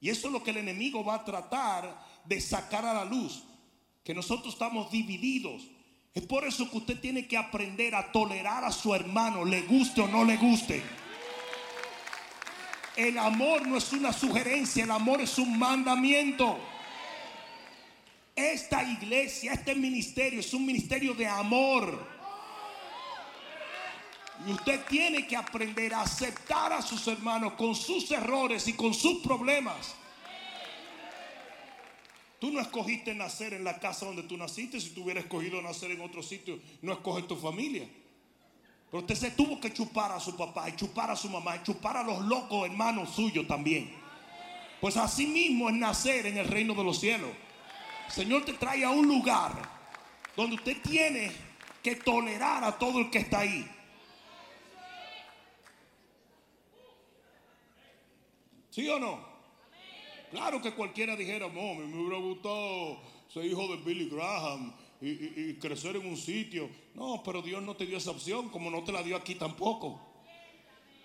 Y 0.00 0.08
eso 0.08 0.28
es 0.28 0.32
lo 0.32 0.42
que 0.42 0.52
el 0.52 0.56
enemigo 0.56 1.04
va 1.04 1.16
a 1.16 1.24
tratar 1.24 2.02
de 2.24 2.40
sacar 2.40 2.86
a 2.86 2.94
la 2.94 3.04
luz, 3.04 3.44
que 4.02 4.14
nosotros 4.14 4.54
estamos 4.54 4.90
divididos. 4.90 5.62
Es 6.14 6.22
por 6.22 6.46
eso 6.46 6.70
que 6.70 6.78
usted 6.78 6.98
tiene 6.98 7.28
que 7.28 7.36
aprender 7.36 7.94
a 7.94 8.10
tolerar 8.10 8.64
a 8.64 8.72
su 8.72 8.94
hermano, 8.94 9.44
le 9.44 9.60
guste 9.62 10.00
o 10.00 10.08
no 10.08 10.24
le 10.24 10.38
guste. 10.38 10.82
El 12.96 13.18
amor 13.18 13.66
no 13.66 13.76
es 13.76 13.92
una 13.92 14.14
sugerencia, 14.14 14.84
el 14.84 14.90
amor 14.90 15.20
es 15.20 15.38
un 15.38 15.58
mandamiento. 15.58 16.58
Esta 18.34 18.82
iglesia, 18.82 19.52
este 19.52 19.74
ministerio 19.74 20.40
es 20.40 20.54
un 20.54 20.64
ministerio 20.64 21.14
de 21.14 21.26
amor. 21.26 22.10
Y 24.46 24.52
usted 24.52 24.84
tiene 24.86 25.26
que 25.26 25.36
aprender 25.36 25.94
a 25.94 26.02
aceptar 26.02 26.72
a 26.72 26.82
sus 26.82 27.06
hermanos 27.06 27.52
con 27.54 27.74
sus 27.74 28.10
errores 28.10 28.66
y 28.66 28.72
con 28.72 28.94
sus 28.94 29.18
problemas. 29.22 29.94
Tú 32.40 32.50
no 32.50 32.60
escogiste 32.60 33.14
nacer 33.14 33.54
en 33.54 33.62
la 33.62 33.78
casa 33.78 34.06
donde 34.06 34.24
tú 34.24 34.36
naciste. 34.36 34.80
Si 34.80 34.90
tú 34.90 35.04
hubieras 35.04 35.24
escogido 35.24 35.62
nacer 35.62 35.92
en 35.92 36.00
otro 36.00 36.22
sitio, 36.22 36.58
no 36.80 36.92
escoges 36.92 37.28
tu 37.28 37.36
familia. 37.36 37.88
Pero 38.90 39.00
usted 39.02 39.14
se 39.14 39.30
tuvo 39.30 39.60
que 39.60 39.72
chupar 39.72 40.10
a 40.10 40.18
su 40.18 40.36
papá 40.36 40.68
y 40.68 40.74
chupar 40.74 41.10
a 41.10 41.16
su 41.16 41.28
mamá 41.28 41.56
y 41.56 41.62
chupar 41.62 41.98
a 41.98 42.02
los 42.02 42.20
locos 42.22 42.68
hermanos 42.68 43.10
suyos 43.14 43.46
también. 43.46 43.94
Pues 44.80 44.96
así 44.96 45.26
mismo 45.26 45.68
es 45.68 45.76
nacer 45.76 46.26
en 46.26 46.38
el 46.38 46.48
reino 46.48 46.74
de 46.74 46.82
los 46.82 46.98
cielos. 46.98 47.30
Señor 48.14 48.44
te 48.44 48.52
trae 48.52 48.84
a 48.84 48.90
un 48.90 49.08
lugar 49.08 49.52
donde 50.36 50.56
usted 50.56 50.76
tiene 50.82 51.32
que 51.82 51.96
tolerar 51.96 52.62
a 52.62 52.78
todo 52.78 52.98
el 52.98 53.10
que 53.10 53.18
está 53.18 53.40
ahí. 53.40 53.66
¿Sí 58.68 58.88
o 58.88 58.98
no? 58.98 59.32
Claro 60.30 60.60
que 60.60 60.72
cualquiera 60.72 61.16
dijera, 61.16 61.48
no, 61.48 61.74
me 61.74 61.84
hubiera 61.84 62.18
gustado 62.18 63.00
ser 63.28 63.46
hijo 63.46 63.66
de 63.68 63.76
Billy 63.76 64.08
Graham 64.08 64.74
y, 65.00 65.54
crecer 65.54 65.96
en 65.96 66.06
un 66.06 66.16
sitio. 66.16 66.68
No, 66.94 67.22
pero 67.24 67.42
Dios 67.42 67.62
no 67.62 67.76
te 67.76 67.86
dio 67.86 67.96
esa 67.96 68.10
opción, 68.10 68.50
como 68.50 68.70
no 68.70 68.84
te 68.84 68.92
la 68.92 69.02
dio 69.02 69.16
aquí 69.16 69.34
tampoco. 69.34 70.00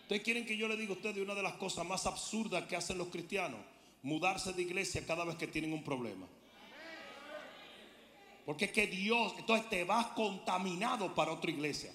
¿Ustedes 0.01 0.23
quieren 0.23 0.45
que 0.45 0.55
yo 0.55 0.67
le 0.67 0.77
diga 0.77 0.91
a 0.91 0.95
ustedes 0.97 1.17
una 1.17 1.35
de 1.35 1.43
las 1.43 1.53
cosas 1.53 1.85
más 1.85 2.05
absurdas 2.05 2.65
que 2.67 2.75
hacen 2.75 2.97
los 2.97 3.07
cristianos? 3.07 3.59
Mudarse 4.03 4.53
de 4.53 4.61
iglesia 4.61 5.05
cada 5.05 5.25
vez 5.25 5.35
que 5.35 5.47
tienen 5.47 5.73
un 5.73 5.83
problema. 5.83 6.27
Porque 8.47 8.63
es 8.63 8.71
que 8.71 8.87
Dios, 8.87 9.33
entonces 9.37 9.69
te 9.69 9.83
vas 9.83 10.05
contaminado 10.15 11.13
para 11.13 11.33
otra 11.33 11.51
iglesia. 11.51 11.91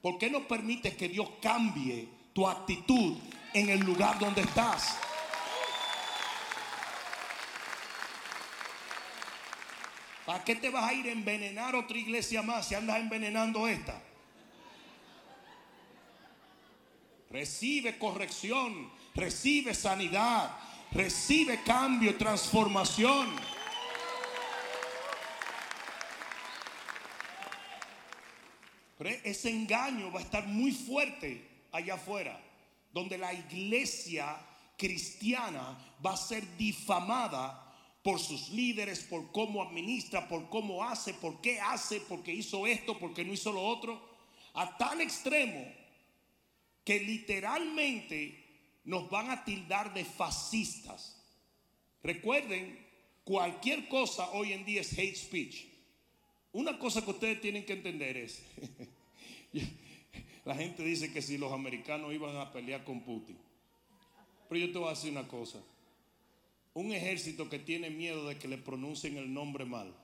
¿Por 0.00 0.16
qué 0.16 0.30
no 0.30 0.48
permites 0.48 0.96
que 0.96 1.10
Dios 1.10 1.28
cambie 1.42 2.08
tu 2.32 2.48
actitud 2.48 3.18
en 3.52 3.68
el 3.68 3.80
lugar 3.80 4.18
donde 4.18 4.40
estás? 4.40 4.96
¿Para 10.24 10.42
qué 10.42 10.56
te 10.56 10.70
vas 10.70 10.84
a 10.84 10.94
ir 10.94 11.06
a 11.06 11.12
envenenar 11.12 11.76
otra 11.76 11.98
iglesia 11.98 12.40
más 12.40 12.66
si 12.66 12.74
andas 12.74 12.98
envenenando 12.98 13.68
esta? 13.68 14.02
Recibe 17.28 17.98
corrección, 17.98 18.90
recibe 19.14 19.74
sanidad, 19.74 20.50
recibe 20.92 21.62
cambio, 21.62 22.16
transformación. 22.16 23.57
Pero 28.98 29.10
ese 29.24 29.48
engaño 29.50 30.12
va 30.12 30.18
a 30.18 30.24
estar 30.24 30.46
muy 30.46 30.72
fuerte 30.72 31.46
allá 31.70 31.94
afuera, 31.94 32.38
donde 32.92 33.16
la 33.16 33.32
iglesia 33.32 34.36
cristiana 34.76 35.78
va 36.04 36.14
a 36.14 36.16
ser 36.16 36.56
difamada 36.56 37.64
por 38.02 38.18
sus 38.18 38.48
líderes, 38.50 39.00
por 39.00 39.30
cómo 39.30 39.62
administra, 39.62 40.28
por 40.28 40.48
cómo 40.48 40.82
hace, 40.82 41.14
por 41.14 41.40
qué 41.40 41.60
hace, 41.60 42.00
porque 42.00 42.32
hizo 42.32 42.66
esto, 42.66 42.98
porque 42.98 43.24
no 43.24 43.32
hizo 43.32 43.52
lo 43.52 43.62
otro, 43.62 44.00
a 44.54 44.76
tal 44.76 45.00
extremo 45.00 45.64
que 46.84 47.00
literalmente 47.00 48.46
nos 48.84 49.10
van 49.10 49.30
a 49.30 49.44
tildar 49.44 49.92
de 49.92 50.04
fascistas. 50.04 51.22
Recuerden, 52.02 52.78
cualquier 53.24 53.88
cosa 53.88 54.30
hoy 54.30 54.54
en 54.54 54.64
día 54.64 54.80
es 54.80 54.98
hate 54.98 55.16
speech. 55.16 55.67
Una 56.58 56.76
cosa 56.76 57.04
que 57.04 57.12
ustedes 57.12 57.40
tienen 57.40 57.64
que 57.64 57.74
entender 57.74 58.16
es, 58.16 58.42
La 60.44 60.56
gente 60.56 60.82
dice 60.82 61.12
que 61.12 61.22
si 61.22 61.38
los 61.38 61.52
americanos 61.52 62.12
iban 62.12 62.36
a 62.36 62.50
pelear 62.50 62.82
con 62.82 63.02
Putin. 63.02 63.38
Pero 64.48 64.66
yo 64.66 64.72
te 64.72 64.78
voy 64.78 64.88
a 64.88 64.90
decir 64.90 65.12
una 65.12 65.28
cosa. 65.28 65.60
Un 66.74 66.90
ejército 66.90 67.48
que 67.48 67.60
tiene 67.60 67.90
miedo 67.90 68.26
de 68.26 68.38
que 68.38 68.48
le 68.48 68.58
pronuncien 68.58 69.18
el 69.18 69.32
nombre 69.32 69.64
mal. 69.64 69.94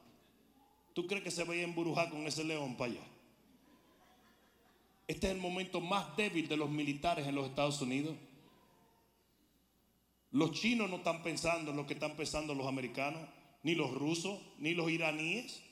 ¿Tú 0.93 1.09
crees 1.09 1.25
que 1.25 1.33
se 1.33 1.43
vaya 1.43 1.63
a 1.63 1.65
embrujar 1.65 2.09
con 2.09 2.25
ese 2.25 2.45
león 2.45 2.77
para 2.77 2.93
allá? 2.93 3.05
Este 5.09 5.27
es 5.27 5.33
el 5.33 5.41
momento 5.41 5.81
más 5.81 6.17
débil 6.17 6.47
de 6.47 6.57
los 6.57 6.71
militares 6.71 7.27
en 7.27 7.35
los 7.35 7.49
Estados 7.49 7.81
Unidos. 7.81 8.15
Los 10.31 10.53
chinos 10.53 10.89
no 10.89 10.99
están 10.99 11.25
pensando 11.25 11.73
en 11.73 11.79
lo 11.79 11.87
que 11.87 11.95
están 11.95 12.15
pensando 12.15 12.55
los 12.55 12.69
americanos, 12.69 13.29
ni 13.65 13.75
los 13.75 13.93
rusos, 13.93 14.39
ni 14.59 14.75
los 14.75 14.89
iraníes. 14.89 15.65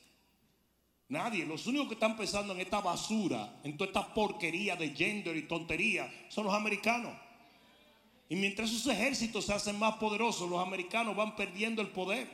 Nadie. 1.13 1.45
Los 1.45 1.67
únicos 1.67 1.89
que 1.89 1.95
están 1.95 2.17
pensando 2.17 2.55
en 2.55 2.61
esta 2.61 2.81
basura, 2.81 3.61
en 3.65 3.77
toda 3.77 3.89
esta 3.89 4.15
porquería 4.15 4.77
de 4.77 4.95
gender 4.95 5.37
y 5.37 5.43
tontería, 5.43 6.11
son 6.31 6.47
los 6.47 6.55
americanos. 6.55 7.13
Y 8.31 8.37
mientras 8.37 8.71
esos 8.71 8.91
ejércitos 8.91 9.45
se 9.45 9.53
hacen 9.53 9.79
más 9.79 9.97
poderosos, 9.97 10.49
los 10.49 10.59
americanos 10.59 11.15
van 11.15 11.37
perdiendo 11.37 11.83
el 11.83 11.89
poder. 11.89 12.27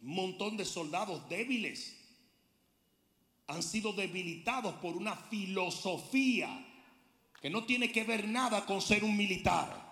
Un 0.00 0.14
montón 0.14 0.56
de 0.56 0.64
soldados 0.64 1.28
débiles 1.28 1.94
han 3.46 3.62
sido 3.62 3.92
debilitados 3.92 4.74
por 4.76 4.96
una 4.96 5.16
filosofía 5.16 6.66
que 7.42 7.50
no 7.50 7.64
tiene 7.64 7.92
que 7.92 8.04
ver 8.04 8.26
nada 8.26 8.64
con 8.64 8.80
ser 8.80 9.04
un 9.04 9.14
militar. 9.14 9.83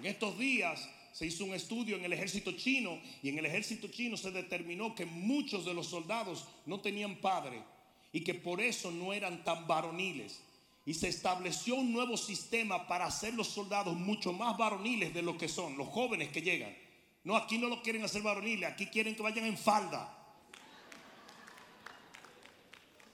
En 0.00 0.06
estos 0.06 0.38
días 0.38 0.88
se 1.12 1.26
hizo 1.26 1.44
un 1.44 1.52
estudio 1.52 1.94
en 1.94 2.04
el 2.06 2.14
ejército 2.14 2.52
chino 2.52 2.98
y 3.22 3.28
en 3.28 3.38
el 3.38 3.44
ejército 3.44 3.88
chino 3.88 4.16
se 4.16 4.30
determinó 4.30 4.94
que 4.94 5.04
muchos 5.04 5.66
de 5.66 5.74
los 5.74 5.88
soldados 5.88 6.46
no 6.64 6.80
tenían 6.80 7.16
padre 7.16 7.62
y 8.10 8.24
que 8.24 8.32
por 8.32 8.62
eso 8.62 8.90
no 8.90 9.12
eran 9.12 9.44
tan 9.44 9.66
varoniles. 9.66 10.40
Y 10.86 10.94
se 10.94 11.08
estableció 11.08 11.74
un 11.74 11.92
nuevo 11.92 12.16
sistema 12.16 12.88
para 12.88 13.04
hacer 13.04 13.34
los 13.34 13.48
soldados 13.48 13.94
mucho 13.94 14.32
más 14.32 14.56
varoniles 14.56 15.12
de 15.12 15.20
lo 15.20 15.36
que 15.36 15.48
son, 15.48 15.76
los 15.76 15.88
jóvenes 15.88 16.30
que 16.30 16.40
llegan. 16.40 16.74
No, 17.22 17.36
aquí 17.36 17.58
no 17.58 17.68
lo 17.68 17.82
quieren 17.82 18.02
hacer 18.02 18.22
varoniles, 18.22 18.70
aquí 18.70 18.86
quieren 18.86 19.14
que 19.14 19.22
vayan 19.22 19.44
en 19.44 19.58
falda. 19.58 20.16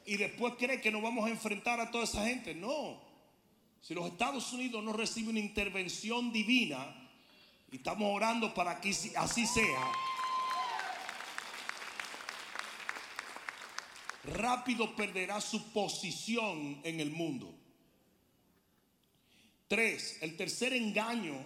Y 0.04 0.16
después 0.16 0.54
creen 0.56 0.80
que 0.80 0.92
nos 0.92 1.02
vamos 1.02 1.26
a 1.26 1.30
enfrentar 1.30 1.80
a 1.80 1.90
toda 1.90 2.04
esa 2.04 2.24
gente. 2.24 2.54
No, 2.54 3.00
si 3.86 3.94
los 3.94 4.06
Estados 4.06 4.52
Unidos 4.52 4.82
no 4.82 4.92
reciben 4.92 5.30
una 5.30 5.38
intervención 5.38 6.32
divina, 6.32 6.92
y 7.70 7.76
estamos 7.76 8.12
orando 8.12 8.52
para 8.52 8.80
que 8.80 8.90
así 9.14 9.46
sea, 9.46 9.92
rápido 14.24 14.96
perderá 14.96 15.40
su 15.40 15.70
posición 15.72 16.80
en 16.82 16.98
el 16.98 17.12
mundo. 17.12 17.54
Tres, 19.68 20.18
el 20.20 20.36
tercer 20.36 20.72
engaño 20.72 21.36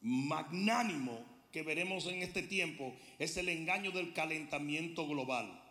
magnánimo 0.00 1.24
que 1.52 1.62
veremos 1.62 2.06
en 2.06 2.22
este 2.22 2.42
tiempo 2.42 2.96
es 3.20 3.36
el 3.36 3.48
engaño 3.48 3.92
del 3.92 4.12
calentamiento 4.12 5.06
global. 5.06 5.62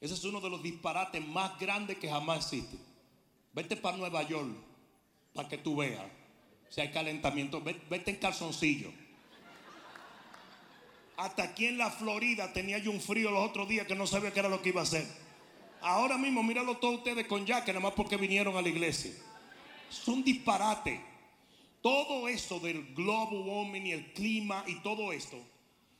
Ese 0.00 0.14
es 0.14 0.24
uno 0.24 0.40
de 0.40 0.50
los 0.50 0.64
disparates 0.64 1.24
más 1.24 1.56
grandes 1.60 1.98
que 1.98 2.10
jamás 2.10 2.52
existe. 2.52 2.87
Vete 3.52 3.76
para 3.76 3.96
Nueva 3.96 4.22
York 4.22 4.48
para 5.34 5.48
que 5.48 5.58
tú 5.58 5.76
veas 5.76 6.04
si 6.68 6.80
hay 6.80 6.90
calentamiento. 6.90 7.60
Vete 7.62 8.10
en 8.10 8.16
calzoncillo. 8.16 8.92
Hasta 11.16 11.42
aquí 11.42 11.66
en 11.66 11.78
la 11.78 11.90
Florida 11.90 12.52
tenía 12.52 12.78
yo 12.78 12.92
un 12.92 13.00
frío 13.00 13.30
los 13.30 13.48
otros 13.48 13.68
días 13.68 13.86
que 13.86 13.96
no 13.96 14.06
sabía 14.06 14.32
qué 14.32 14.38
era 14.38 14.48
lo 14.48 14.62
que 14.62 14.68
iba 14.68 14.80
a 14.80 14.84
hacer. 14.84 15.04
Ahora 15.80 16.16
mismo, 16.16 16.42
míralo 16.42 16.76
todos 16.76 16.98
ustedes 16.98 17.26
con 17.26 17.46
jaque, 17.46 17.72
nada 17.72 17.82
más 17.82 17.94
porque 17.94 18.16
vinieron 18.16 18.56
a 18.56 18.62
la 18.62 18.68
iglesia. 18.68 19.12
Es 19.90 20.06
un 20.06 20.22
disparate. 20.22 21.00
Todo 21.82 22.28
eso 22.28 22.60
del 22.60 22.94
global 22.94 23.42
warming 23.46 23.86
y 23.86 23.92
el 23.92 24.12
clima 24.12 24.64
y 24.66 24.76
todo 24.80 25.12
esto 25.12 25.38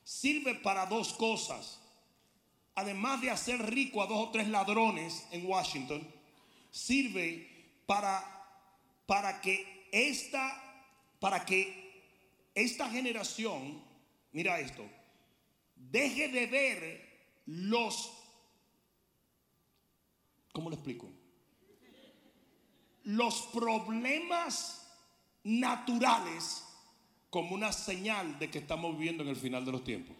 sirve 0.04 0.54
para 0.54 0.86
dos 0.86 1.12
cosas. 1.12 1.80
Además 2.74 3.20
de 3.20 3.30
hacer 3.30 3.60
rico 3.70 4.02
a 4.02 4.06
dos 4.06 4.28
o 4.28 4.30
tres 4.30 4.48
ladrones 4.48 5.26
en 5.30 5.46
Washington, 5.46 6.06
sirve 6.70 7.82
para, 7.86 8.24
para 9.06 9.40
que 9.40 9.88
esta, 9.92 10.62
para 11.20 11.44
que 11.44 11.88
esta 12.54 12.90
generación, 12.90 13.82
mira 14.32 14.60
esto, 14.60 14.84
deje 15.74 16.28
de 16.28 16.46
ver 16.46 17.08
los, 17.46 18.12
¿cómo 20.52 20.70
lo 20.70 20.76
explico? 20.76 21.08
Los 23.04 23.42
problemas 23.54 24.86
naturales 25.44 26.64
como 27.30 27.54
una 27.54 27.72
señal 27.72 28.38
de 28.38 28.50
que 28.50 28.58
estamos 28.58 28.96
viviendo 28.96 29.22
en 29.22 29.30
el 29.30 29.36
final 29.36 29.64
de 29.64 29.72
los 29.72 29.84
tiempos. 29.84 30.16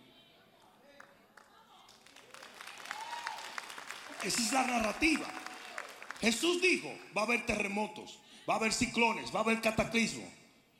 Esa 4.22 4.40
es 4.40 4.52
la 4.52 4.66
narrativa. 4.66 5.26
Jesús 6.20 6.61
dijo, 6.61 6.92
va 7.16 7.22
a 7.22 7.24
haber 7.24 7.46
terremotos, 7.46 8.18
va 8.48 8.54
a 8.54 8.57
haber 8.57 8.72
ciclones, 8.72 9.35
va 9.35 9.40
a 9.40 9.42
haber 9.42 9.61
cataclismo. 9.61 10.28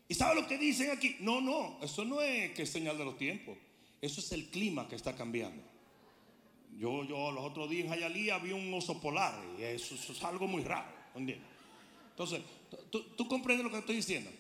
¿Y 0.09 0.15
sabe 0.15 0.41
lo 0.41 0.47
que 0.47 0.59
dicen 0.59 0.91
aquí? 0.91 1.17
No, 1.21 1.41
no, 1.41 1.79
eso 1.83 2.05
no 2.05 2.21
es 2.21 2.53
que 2.53 2.67
señal 2.67 2.97
de 2.97 3.05
los 3.05 3.19
tiempos. 3.19 3.57
Eso 4.01 4.21
es 4.21 4.33
el 4.33 4.47
clima 4.47 4.89
que 4.89 4.97
está 4.97 5.15
cambiando. 5.15 5.63
Yo, 6.79 7.05
yo 7.05 7.33
los 7.33 7.45
otros 7.45 7.69
días 7.69 7.85
en 7.85 7.91
Jayalía 7.91 8.39
vi 8.39 8.53
un 8.53 8.73
oso 8.73 9.01
polar 9.01 9.35
y 9.59 9.63
eso, 9.65 9.95
es 9.95 10.25
algo 10.25 10.47
muy 10.47 10.63
raro. 10.63 10.89
Entonces, 11.17 12.41
¿tú, 12.91 13.29
comprendes 13.29 13.65
lo 13.65 13.71
que 13.71 13.79
estoy 13.79 13.97
diciendo? 13.97 14.31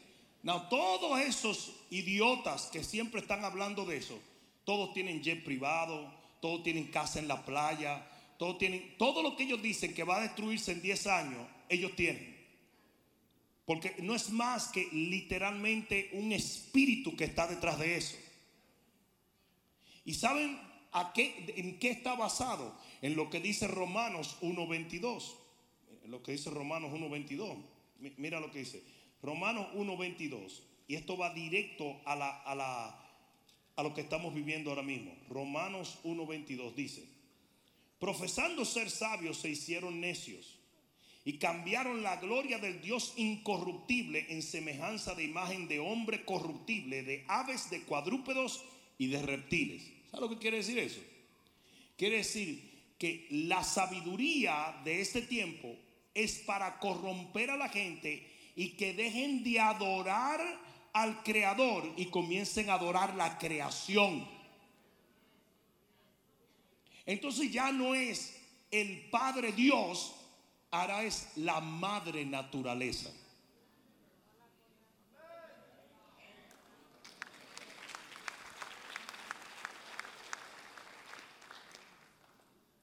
No, 0.42 0.68
todos 0.68 1.20
esos 1.20 1.72
idiotas 1.90 2.66
que 2.66 2.84
siempre 2.84 3.20
están 3.20 3.44
hablando 3.44 3.84
de 3.84 3.96
eso, 3.96 4.18
todos 4.64 4.94
tienen 4.94 5.22
jet 5.22 5.44
privado, 5.44 6.12
todos 6.40 6.62
tienen 6.62 6.86
casa 6.92 7.18
en 7.18 7.26
la 7.26 7.44
playa, 7.44 8.06
todo, 8.38 8.56
tienen, 8.56 8.94
todo 8.96 9.22
lo 9.22 9.36
que 9.36 9.42
ellos 9.42 9.60
dicen 9.60 9.92
que 9.92 10.04
va 10.04 10.18
a 10.18 10.22
destruirse 10.22 10.70
en 10.72 10.80
10 10.80 11.06
años, 11.08 11.46
ellos 11.68 11.94
tienen. 11.96 12.38
Porque 13.66 13.96
no 13.98 14.14
es 14.14 14.30
más 14.30 14.68
que 14.68 14.88
literalmente 14.92 16.08
un 16.12 16.32
espíritu 16.32 17.14
que 17.16 17.24
está 17.24 17.48
detrás 17.48 17.78
de 17.80 17.96
eso. 17.96 18.16
¿Y 20.04 20.14
saben 20.14 20.58
a 20.92 21.12
qué, 21.12 21.52
en 21.56 21.78
qué 21.78 21.90
está 21.90 22.14
basado? 22.14 22.74
En 23.02 23.16
lo 23.16 23.28
que 23.28 23.40
dice 23.40 23.66
Romanos 23.66 24.38
1.22. 24.40 25.34
Lo 26.06 26.22
que 26.22 26.32
dice 26.32 26.48
Romanos 26.48 26.92
1.22. 26.92 27.56
Mira 28.16 28.40
lo 28.40 28.50
que 28.52 28.60
dice. 28.60 28.82
Romanos 29.20 29.66
1.22. 29.74 30.60
Y 30.86 30.94
esto 30.94 31.18
va 31.18 31.34
directo 31.34 32.00
a, 32.06 32.16
la, 32.16 32.30
a, 32.42 32.54
la, 32.54 33.04
a 33.76 33.82
lo 33.82 33.92
que 33.92 34.00
estamos 34.00 34.32
viviendo 34.32 34.70
ahora 34.70 34.82
mismo. 34.82 35.14
Romanos 35.28 35.98
1.22 36.04 36.74
dice 36.74 37.17
profesando 37.98 38.64
ser 38.64 38.90
sabios, 38.90 39.38
se 39.38 39.50
hicieron 39.50 40.00
necios 40.00 40.58
y 41.24 41.34
cambiaron 41.34 42.02
la 42.02 42.16
gloria 42.16 42.58
del 42.58 42.80
Dios 42.80 43.12
incorruptible 43.16 44.26
en 44.30 44.42
semejanza 44.42 45.14
de 45.14 45.24
imagen 45.24 45.68
de 45.68 45.78
hombre 45.78 46.24
corruptible, 46.24 47.02
de 47.02 47.24
aves, 47.28 47.68
de 47.70 47.82
cuadrúpedos 47.82 48.64
y 48.96 49.08
de 49.08 49.20
reptiles. 49.20 49.82
¿Sabes 50.10 50.20
lo 50.20 50.28
que 50.30 50.38
quiere 50.38 50.58
decir 50.58 50.78
eso? 50.78 51.00
Quiere 51.96 52.18
decir 52.18 52.94
que 52.98 53.26
la 53.30 53.62
sabiduría 53.62 54.80
de 54.84 55.00
este 55.00 55.22
tiempo 55.22 55.76
es 56.14 56.38
para 56.38 56.78
corromper 56.78 57.50
a 57.50 57.56
la 57.56 57.68
gente 57.68 58.26
y 58.56 58.70
que 58.70 58.94
dejen 58.94 59.44
de 59.44 59.60
adorar 59.60 60.40
al 60.92 61.22
creador 61.22 61.92
y 61.96 62.06
comiencen 62.06 62.70
a 62.70 62.74
adorar 62.74 63.14
la 63.14 63.38
creación. 63.38 64.26
Entonces 67.08 67.50
ya 67.50 67.72
no 67.72 67.94
es 67.94 68.36
el 68.70 69.08
Padre 69.08 69.52
Dios, 69.52 70.14
ahora 70.70 71.04
es 71.04 71.30
la 71.36 71.58
Madre 71.58 72.26
Naturaleza. 72.26 73.10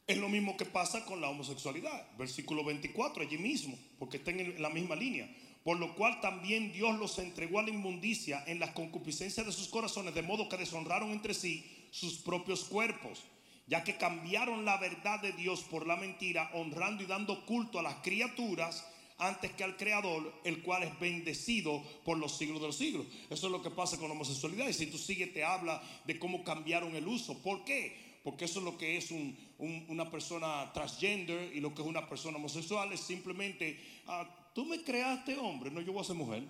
Es 0.07 0.17
lo 0.17 0.27
mismo 0.27 0.57
que 0.57 0.65
pasa 0.65 1.05
con 1.05 1.21
la 1.21 1.29
homosexualidad. 1.29 2.07
Versículo 2.17 2.63
24, 2.63 3.21
allí 3.21 3.37
mismo, 3.37 3.77
porque 3.99 4.17
está 4.17 4.31
en 4.31 4.59
la 4.59 4.71
misma 4.71 4.95
línea. 4.95 5.29
Por 5.63 5.77
lo 5.77 5.93
cual 5.93 6.19
también 6.21 6.73
Dios 6.73 6.97
los 6.97 7.19
entregó 7.19 7.59
a 7.59 7.63
la 7.63 7.69
inmundicia 7.69 8.43
en 8.47 8.57
las 8.57 8.71
concupiscencias 8.71 9.45
de 9.45 9.51
sus 9.51 9.67
corazones, 9.67 10.15
de 10.15 10.23
modo 10.23 10.49
que 10.49 10.57
deshonraron 10.57 11.11
entre 11.11 11.35
sí 11.35 11.63
sus 11.91 12.17
propios 12.17 12.63
cuerpos 12.63 13.23
ya 13.67 13.83
que 13.83 13.97
cambiaron 13.97 14.65
la 14.65 14.77
verdad 14.77 15.21
de 15.21 15.31
Dios 15.31 15.61
por 15.63 15.87
la 15.87 15.95
mentira, 15.95 16.51
honrando 16.53 17.03
y 17.03 17.07
dando 17.07 17.45
culto 17.45 17.79
a 17.79 17.83
las 17.83 17.95
criaturas 17.95 18.85
antes 19.17 19.51
que 19.53 19.63
al 19.63 19.77
Creador, 19.77 20.33
el 20.43 20.61
cual 20.61 20.83
es 20.83 20.99
bendecido 20.99 21.81
por 22.03 22.17
los 22.17 22.37
siglos 22.37 22.61
de 22.61 22.67
los 22.67 22.77
siglos. 22.77 23.05
Eso 23.29 23.47
es 23.47 23.51
lo 23.51 23.61
que 23.61 23.71
pasa 23.71 23.97
con 23.97 24.07
la 24.07 24.13
homosexualidad. 24.13 24.67
Y 24.67 24.73
si 24.73 24.87
tú 24.87 24.97
sigues, 24.97 25.33
te 25.33 25.43
habla 25.43 25.81
de 26.05 26.19
cómo 26.19 26.43
cambiaron 26.43 26.95
el 26.95 27.07
uso. 27.07 27.41
¿Por 27.41 27.63
qué? 27.63 28.19
Porque 28.23 28.45
eso 28.45 28.59
es 28.59 28.65
lo 28.65 28.77
que 28.77 28.97
es 28.97 29.13
una 29.57 30.11
persona 30.11 30.71
transgender 30.73 31.55
y 31.55 31.59
lo 31.59 31.73
que 31.73 31.81
es 31.81 31.87
una 31.87 32.09
persona 32.09 32.37
homosexual. 32.37 32.91
Es 32.91 33.01
simplemente, 33.01 33.79
ah, 34.07 34.27
tú 34.53 34.65
me 34.65 34.83
creaste 34.83 35.37
hombre, 35.37 35.71
no, 35.71 35.81
yo 35.81 35.93
voy 35.93 36.01
a 36.01 36.05
ser 36.05 36.15
mujer. 36.15 36.43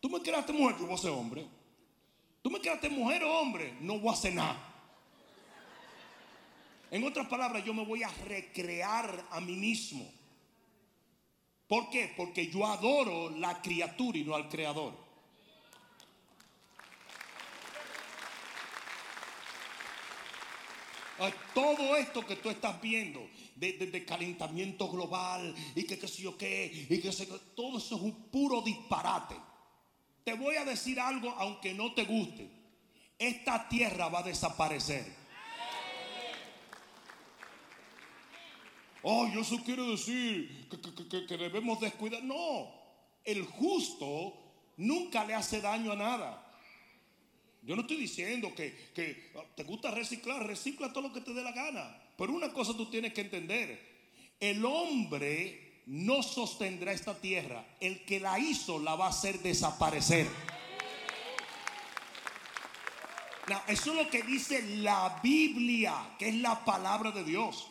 Tú 0.00 0.08
me 0.08 0.20
creaste 0.20 0.52
mujer, 0.52 0.76
yo 0.78 0.86
voy 0.86 0.94
a 0.94 0.98
ser 0.98 1.10
hombre. 1.10 1.46
Tú 2.42 2.50
me 2.50 2.58
creaste 2.58 2.88
mujer 2.88 3.22
o 3.22 3.38
hombre, 3.38 3.74
no 3.80 3.98
voy 3.98 4.08
a 4.08 4.12
hacer 4.12 4.32
nada. 4.32 4.69
En 6.90 7.04
otras 7.04 7.28
palabras, 7.28 7.64
yo 7.64 7.72
me 7.72 7.84
voy 7.84 8.02
a 8.02 8.10
recrear 8.26 9.26
a 9.30 9.40
mí 9.40 9.54
mismo. 9.56 10.10
¿Por 11.68 11.88
qué? 11.88 12.12
Porque 12.16 12.48
yo 12.48 12.66
adoro 12.66 13.30
la 13.30 13.62
criatura 13.62 14.18
y 14.18 14.24
no 14.24 14.34
al 14.34 14.48
creador. 14.48 15.10
Todo 21.54 21.96
esto 21.96 22.24
que 22.26 22.36
tú 22.36 22.48
estás 22.48 22.80
viendo 22.80 23.28
de, 23.54 24.04
calentamiento 24.06 24.88
global 24.88 25.54
y 25.74 25.84
que 25.84 25.98
qué 25.98 26.08
sé 26.08 26.22
yo 26.22 26.36
qué, 26.36 26.86
y 26.88 26.98
que 26.98 27.10
todo 27.54 27.78
eso 27.78 27.96
es 27.96 28.02
un 28.02 28.30
puro 28.30 28.62
disparate. 28.62 29.36
Te 30.24 30.32
voy 30.34 30.56
a 30.56 30.64
decir 30.64 30.98
algo 30.98 31.30
aunque 31.38 31.74
no 31.74 31.92
te 31.92 32.04
guste. 32.04 32.48
Esta 33.18 33.68
tierra 33.68 34.08
va 34.08 34.20
a 34.20 34.24
desaparecer. 34.24 35.19
Oh, 39.02 39.26
eso 39.26 39.62
quiere 39.64 39.82
decir 39.82 40.68
que, 40.68 41.36
debemos 41.36 41.80
descuidar. 41.80 42.22
No, 42.22 42.70
el 43.24 43.44
justo 43.44 44.34
nunca 44.76 45.24
le 45.24 45.34
hace 45.34 45.60
daño 45.60 45.92
a 45.92 45.96
nada. 45.96 46.46
Yo 47.62 47.76
no 47.76 47.82
estoy 47.82 47.96
diciendo 47.96 48.54
que, 48.54 48.90
que, 48.94 49.32
te 49.54 49.64
gusta 49.64 49.90
reciclar, 49.90 50.46
recicla 50.46 50.92
todo 50.92 51.08
lo 51.08 51.12
que 51.12 51.20
te 51.20 51.32
dé 51.32 51.42
la 51.42 51.52
gana. 51.52 51.98
Pero 52.16 52.32
una 52.32 52.52
cosa 52.52 52.76
tú 52.76 52.90
tienes 52.90 53.12
que 53.14 53.22
entender. 53.22 53.88
El 54.38 54.64
hombre 54.64 55.82
no 55.86 56.22
sostendrá 56.22 56.92
esta 56.92 57.18
tierra. 57.18 57.64
El 57.80 58.04
que 58.04 58.20
la 58.20 58.38
hizo 58.38 58.78
la 58.78 58.96
va 58.96 59.06
a 59.06 59.10
hacer 59.10 59.40
desaparecer. 59.40 60.26
eso 63.66 63.90
es 63.90 64.04
lo 64.04 64.10
que 64.10 64.22
dice 64.22 64.62
la 64.76 65.20
Biblia, 65.22 66.14
que 66.18 66.28
es 66.28 66.34
la 66.36 66.64
palabra 66.64 67.10
de 67.10 67.24
Dios 67.24 67.66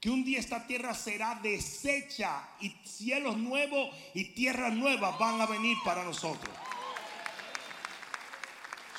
que 0.00 0.08
un 0.08 0.24
día 0.24 0.40
esta 0.40 0.66
tierra 0.66 0.94
será 0.94 1.38
deshecha 1.42 2.48
y 2.60 2.70
cielos 2.84 3.36
nuevos 3.36 3.94
y 4.14 4.24
tierras 4.32 4.72
nuevas 4.72 5.18
van 5.18 5.40
a 5.42 5.46
venir 5.46 5.76
para 5.84 6.02
nosotros. 6.04 6.54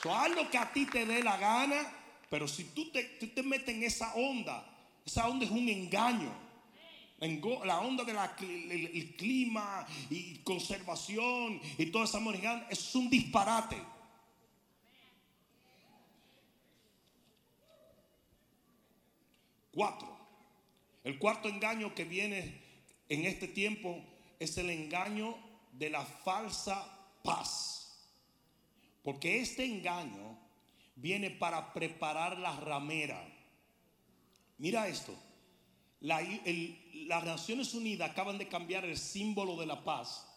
So, 0.04 0.16
haz 0.16 0.30
lo 0.36 0.50
que 0.50 0.60
a 0.60 0.72
ti 0.72 0.86
te 0.86 1.06
dé 1.06 1.24
la 1.24 1.38
gana, 1.38 1.92
pero 2.30 2.48
si 2.48 2.66
tú 2.66 2.92
te, 2.92 3.04
te 3.04 3.44
metes 3.44 3.76
en 3.76 3.84
esa 3.84 4.14
onda, 4.14 4.64
esa 5.04 5.28
onda 5.28 5.46
es 5.46 5.52
un 5.52 5.68
engaño. 5.68 6.52
La 7.66 7.82
onda 7.82 8.04
del 8.04 9.16
clima 9.16 9.86
y 10.10 10.38
conservación 10.40 11.62
y 11.78 11.86
toda 11.88 12.06
esa 12.06 12.20
moneda 12.20 12.68
es 12.70 12.96
un 12.96 13.10
disparate. 13.10 13.78
Cuatro. 19.72 20.21
El 21.04 21.18
cuarto 21.18 21.50
engaño 21.50 21.96
que 21.96 22.06
viene 22.06 22.62
en 23.10 23.26
este 23.26 23.48
tiempo 23.48 24.04
es 24.40 24.58
el 24.58 24.70
engaño 24.70 25.36
de 25.72 25.90
la 25.90 26.06
falsa 26.06 26.86
paz. 27.24 27.82
Porque 29.04 29.40
este 29.40 29.66
engaño 29.66 30.38
viene 30.96 31.32
para 31.32 31.74
preparar 31.74 32.38
la 32.38 32.56
ramera. 32.60 33.22
Mira 34.60 34.88
esto. 34.88 35.16
las 36.02 37.24
Naciones 37.24 37.74
Unidas 37.74 38.12
acaban 38.12 38.38
de 38.38 38.48
cambiar 38.48 38.86
el 38.86 38.98
símbolo 38.98 39.56
de 39.58 39.66
la 39.66 39.84
paz. 39.84 40.28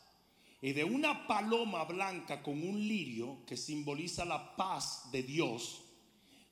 Y 0.62 0.72
de 0.72 0.82
una 0.82 1.26
paloma 1.26 1.84
blanca 1.84 2.42
con 2.42 2.66
un 2.66 2.88
lirio 2.88 3.44
que 3.46 3.54
simboliza 3.54 4.24
la 4.24 4.56
paz 4.56 5.10
de 5.12 5.22
Dios, 5.22 5.82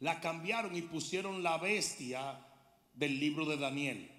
la 0.01 0.21
cambiaron 0.21 0.77
y 0.77 0.83
pusieron 0.83 1.43
la 1.43 1.57
bestia 1.57 2.39
del 2.95 3.19
libro 3.19 3.45
de 3.47 3.57
Daniel, 3.57 4.11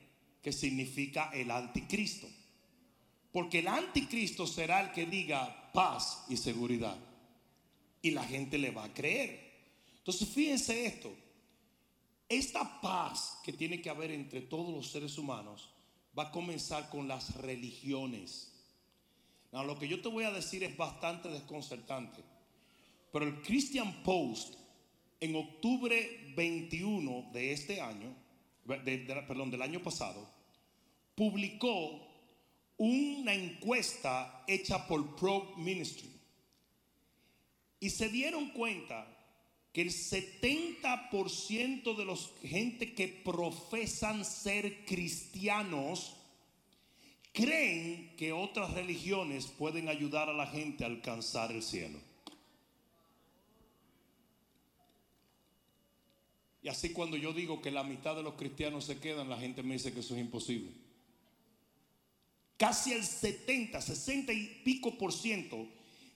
que 0.42 0.52
significa 0.52 1.32
el 1.34 1.52
anticristo. 1.52 2.28
Porque 3.32 3.60
el 3.60 3.68
anticristo 3.68 4.46
será 4.46 4.82
el 4.82 4.92
que 4.92 5.06
diga 5.06 5.72
paz 5.74 6.26
y 6.30 6.38
seguridad. 6.38 6.98
Y 8.02 8.12
la 8.12 8.24
gente 8.24 8.58
le 8.58 8.72
va 8.72 8.86
a 8.86 8.94
creer. 8.94 9.44
Entonces 9.98 10.28
fíjense 10.30 10.86
esto. 10.86 11.14
Esta 12.30 12.82
paz 12.82 13.40
que 13.44 13.54
tiene 13.54 13.82
que 13.82 13.90
haber 13.90 14.12
entre 14.12 14.42
todos 14.42 14.74
los 14.74 14.92
seres 14.92 15.18
humanos 15.18 15.70
va 16.18 16.24
a 16.24 16.32
comenzar 16.32 16.90
con 16.90 17.08
las 17.08 17.36
religiones. 17.36 18.50
lo 19.52 19.78
que 19.78 19.88
yo 19.88 20.02
te 20.02 20.10
voy 20.10 20.24
a 20.24 20.32
decir 20.32 20.64
es 20.64 20.76
bastante 20.76 21.30
desconcertante. 21.30 22.24
Pero 23.12 23.26
el 23.26 23.42
Christian 23.42 24.04
Post 24.04 24.56
en 25.20 25.36
octubre 25.36 26.34
21 26.36 27.30
de 27.32 27.54
este 27.54 27.80
año 27.80 28.23
perdón, 28.66 29.52
del 29.52 29.62
año 29.62 29.82
pasado, 29.82 30.28
publicó 31.16 32.02
una 32.78 33.34
encuesta 33.34 34.44
hecha 34.48 34.88
por 34.88 35.16
Pro 35.16 35.54
Ministry. 35.58 36.10
Y 37.80 37.90
se 37.90 38.10
dieron 38.10 38.50
cuenta 38.50 39.08
que 39.74 39.82
el 39.82 39.90
70% 39.90 41.96
de 41.96 42.06
los 42.06 42.32
gente 42.44 42.94
que 42.94 43.08
profesan 43.08 44.24
ser 44.24 44.86
cristianos 44.86 46.16
creen 47.34 48.16
que 48.16 48.32
otras 48.32 48.72
religiones 48.74 49.48
pueden 49.48 49.90
ayudar 49.90 50.30
a 50.30 50.34
la 50.34 50.48
gente 50.48 50.84
a 50.84 50.88
alcanzar 50.88 51.52
el 51.52 51.64
cielo. 51.64 52.00
Y 56.64 56.70
así 56.70 56.92
cuando 56.94 57.18
yo 57.18 57.34
digo 57.34 57.62
que 57.62 57.72
la 57.72 57.84
mitad 57.84 58.16
de 58.16 58.24
los 58.24 58.36
cristianos 58.36 58.86
se 58.86 58.98
quedan, 58.98 59.30
la 59.30 59.38
gente 59.38 59.62
me 59.62 59.74
dice 59.74 59.94
que 59.94 60.00
eso 60.00 60.16
es 60.16 60.22
imposible. 60.22 60.72
Casi 62.56 62.94
el 62.94 63.04
70, 63.04 63.82
60 63.82 64.32
y 64.32 64.62
pico 64.64 64.98
por 64.98 65.12
ciento 65.12 65.68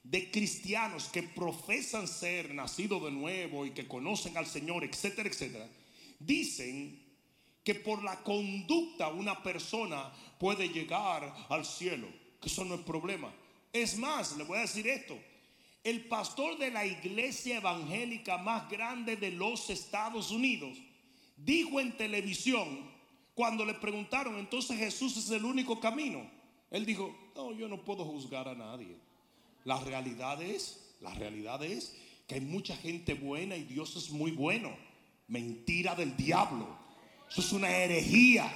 de 0.04 0.32
cristianos 0.32 1.10
que 1.10 1.24
profesan 1.24 2.08
ser 2.08 2.54
nacidos 2.54 3.04
de 3.04 3.12
nuevo 3.12 3.66
y 3.66 3.72
que 3.72 3.90
conocen 3.90 4.38
al 4.38 4.46
Señor, 4.46 4.86
etcétera, 4.86 5.28
etcétera, 5.28 5.68
dicen 6.18 7.04
que 7.62 7.76
por 7.76 8.02
la 8.02 8.24
conducta 8.24 9.10
una 9.10 9.44
persona 9.44 10.14
puede 10.40 10.70
llegar 10.70 11.36
al 11.50 11.66
cielo, 11.66 12.08
que 12.40 12.48
eso 12.48 12.64
no 12.64 12.76
es 12.76 12.82
problema. 12.82 13.34
Es 13.74 13.98
más, 13.98 14.38
le 14.38 14.46
voy 14.46 14.60
a 14.60 14.62
decir 14.62 14.88
esto, 14.88 15.20
el 15.90 16.04
pastor 16.04 16.58
de 16.58 16.70
la 16.70 16.86
iglesia 16.86 17.58
evangélica 17.58 18.38
más 18.38 18.70
grande 18.70 19.16
de 19.16 19.32
los 19.32 19.70
Estados 19.70 20.32
Unidos, 20.32 20.78
dijo 21.38 21.80
en 21.80 21.96
televisión, 21.96 22.92
cuando 23.34 23.64
le 23.64 23.74
preguntaron, 23.74 24.38
entonces 24.38 24.78
Jesús 24.78 25.16
es 25.16 25.30
el 25.30 25.46
único 25.46 25.80
camino. 25.80 26.30
Él 26.72 26.86
dijo, 26.86 27.16
no, 27.38 27.54
yo 27.54 27.70
no 27.70 27.86
puedo 27.86 28.04
juzgar 28.04 28.50
a 28.50 28.54
nadie. 28.54 28.98
La 29.64 29.80
realidad 29.80 30.42
es, 30.42 30.94
la 31.00 31.14
realidad 31.14 31.64
es 31.64 31.96
que 32.28 32.36
hay 32.36 32.42
mucha 32.42 32.76
gente 32.76 33.14
buena 33.14 33.56
y 33.56 33.64
Dios 33.64 33.96
es 33.96 34.10
muy 34.10 34.32
bueno. 34.32 34.76
Mentira 35.30 35.96
del 35.96 36.18
diablo. 36.18 36.68
Eso 37.30 37.40
es 37.40 37.54
una 37.54 37.70
herejía. 37.70 38.52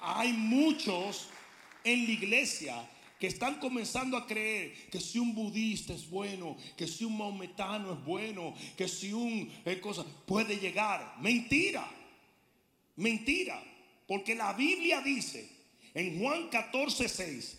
Hay 0.00 0.32
muchos 0.32 1.28
en 1.84 2.06
la 2.06 2.10
iglesia 2.10 2.90
que 3.20 3.26
están 3.26 3.56
comenzando 3.56 4.16
a 4.16 4.26
creer 4.26 4.88
que 4.90 4.98
si 4.98 5.18
un 5.18 5.34
budista 5.34 5.92
es 5.92 6.08
bueno, 6.08 6.56
que 6.74 6.86
si 6.86 7.04
un 7.04 7.18
maometano 7.18 7.92
es 7.92 8.02
bueno, 8.02 8.54
que 8.78 8.88
si 8.88 9.12
un 9.12 9.52
eh, 9.66 9.78
cosa 9.78 10.06
puede 10.26 10.56
llegar. 10.56 11.16
Mentira, 11.20 11.86
mentira, 12.96 13.62
porque 14.08 14.34
la 14.34 14.54
Biblia 14.54 15.02
dice 15.02 15.46
en 15.92 16.18
Juan 16.18 16.48
14, 16.48 17.08
6, 17.10 17.58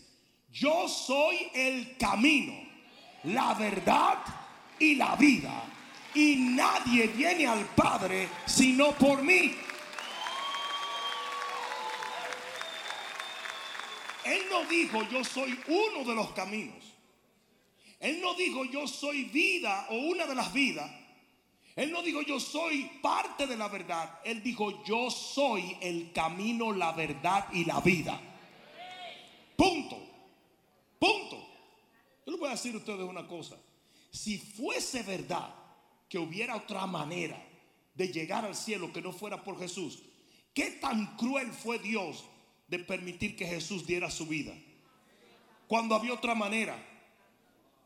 yo 0.52 0.88
soy 0.88 1.36
el 1.54 1.96
camino, 1.96 2.54
la 3.22 3.54
verdad 3.54 4.18
y 4.80 4.96
la 4.96 5.14
vida, 5.14 5.62
y 6.12 6.34
nadie 6.56 7.06
viene 7.06 7.46
al 7.46 7.66
Padre 7.66 8.28
sino 8.46 8.90
por 8.98 9.22
mí. 9.22 9.54
Él 14.24 14.42
no 14.50 14.64
dijo 14.66 15.02
yo 15.10 15.24
soy 15.24 15.58
uno 15.66 16.04
de 16.04 16.14
los 16.14 16.30
caminos. 16.32 16.82
Él 17.98 18.20
no 18.20 18.34
dijo 18.34 18.64
yo 18.64 18.86
soy 18.86 19.24
vida 19.24 19.86
o 19.90 19.94
una 19.94 20.26
de 20.26 20.34
las 20.34 20.52
vidas. 20.52 20.90
Él 21.74 21.90
no 21.90 22.02
dijo 22.02 22.22
yo 22.22 22.38
soy 22.38 22.90
parte 23.00 23.46
de 23.46 23.56
la 23.56 23.68
verdad. 23.68 24.20
Él 24.24 24.42
dijo 24.42 24.84
yo 24.84 25.10
soy 25.10 25.76
el 25.80 26.12
camino, 26.12 26.72
la 26.72 26.92
verdad 26.92 27.48
y 27.52 27.64
la 27.64 27.80
vida. 27.80 28.20
Punto. 29.56 29.98
Punto. 30.98 31.36
Yo 32.24 32.32
les 32.32 32.38
voy 32.38 32.48
a 32.48 32.52
decir 32.52 32.74
a 32.74 32.78
ustedes 32.78 33.08
una 33.08 33.26
cosa. 33.26 33.56
Si 34.10 34.38
fuese 34.38 35.02
verdad 35.02 35.54
que 36.08 36.18
hubiera 36.18 36.56
otra 36.56 36.86
manera 36.86 37.42
de 37.94 38.08
llegar 38.08 38.44
al 38.44 38.54
cielo 38.54 38.92
que 38.92 39.00
no 39.00 39.12
fuera 39.12 39.42
por 39.42 39.58
Jesús, 39.58 40.02
¿qué 40.52 40.72
tan 40.72 41.16
cruel 41.16 41.50
fue 41.52 41.78
Dios 41.78 42.24
de 42.72 42.78
permitir 42.78 43.36
que 43.36 43.46
Jesús 43.46 43.86
diera 43.86 44.10
su 44.10 44.26
vida? 44.26 44.54
Cuando 45.68 45.94
había 45.94 46.14
otra 46.14 46.34
manera. 46.34 46.74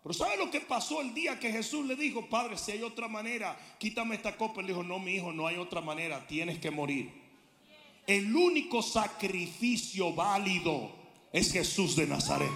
Pero 0.01 0.15
¿sabe 0.15 0.37
lo 0.37 0.49
que 0.49 0.61
pasó 0.61 1.01
el 1.01 1.13
día 1.13 1.41
que 1.41 1.51
Jesús 1.51 1.85
le 1.87 1.97
dijo, 1.97 2.27
Padre, 2.27 2.57
si 2.57 2.71
hay 2.71 2.83
otra 2.85 3.09
manera, 3.09 3.59
quítame 3.81 4.15
esta 4.15 4.37
copa? 4.37 4.61
Él 4.61 4.69
dijo, 4.69 4.85
no, 4.85 5.01
mi 5.01 5.17
hijo, 5.17 5.33
no 5.33 5.49
hay 5.49 5.57
otra 5.57 5.81
manera, 5.81 6.25
tienes 6.29 6.61
que 6.61 6.71
morir. 6.71 7.11
El 8.07 8.35
único 8.37 8.81
sacrificio 8.81 10.13
válido 10.13 10.93
es 11.33 11.53
Jesús 11.53 11.97
de 11.97 12.07
Nazaret. 12.07 12.53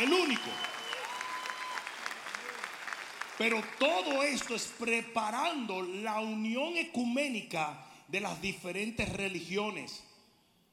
El 0.00 0.10
único. 0.10 0.50
Pero 3.36 3.62
todo 3.78 4.22
esto 4.22 4.54
es 4.54 4.72
preparando 4.78 5.82
la 5.82 6.20
unión 6.20 6.78
ecuménica 6.78 7.86
de 8.08 8.20
las 8.20 8.40
diferentes 8.40 9.12
religiones. 9.12 10.02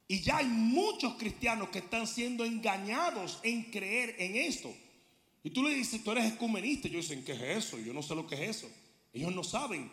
Y 0.08 0.22
ya 0.22 0.38
hay 0.38 0.48
muchos 0.48 1.14
cristianos 1.16 1.70
que 1.70 1.80
están 1.80 2.08
siendo 2.08 2.44
engañados 2.44 3.40
en 3.44 3.64
creer 3.64 4.16
en 4.20 4.36
esto. 4.36 4.74
Y 5.44 5.50
tú 5.50 5.64
le 5.64 5.74
dices, 5.74 6.04
tú 6.04 6.12
eres 6.12 6.34
ecumenista. 6.34 6.88
Y 6.88 6.92
ellos 6.92 7.10
dicen, 7.10 7.26
¿qué 7.26 7.34
es 7.34 7.66
eso? 7.66 7.80
Yo 7.80 7.94
no 7.94 8.02
sé 8.02 8.16
lo 8.16 8.28
que 8.28 8.36
es 8.36 8.58
eso. 8.58 8.70
Ellos 9.14 9.34
no 9.34 9.44
saben 9.44 9.90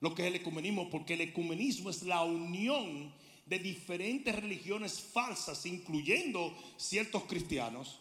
lo 0.00 0.14
que 0.14 0.22
es 0.22 0.28
el 0.28 0.36
ecumenismo, 0.36 0.90
porque 0.90 1.14
el 1.14 1.22
ecumenismo 1.22 1.90
es 1.90 2.02
la 2.02 2.22
unión 2.22 3.12
de 3.46 3.58
diferentes 3.58 4.34
religiones 4.34 5.00
falsas, 5.00 5.64
incluyendo 5.66 6.56
ciertos 6.76 7.24
cristianos, 7.24 7.98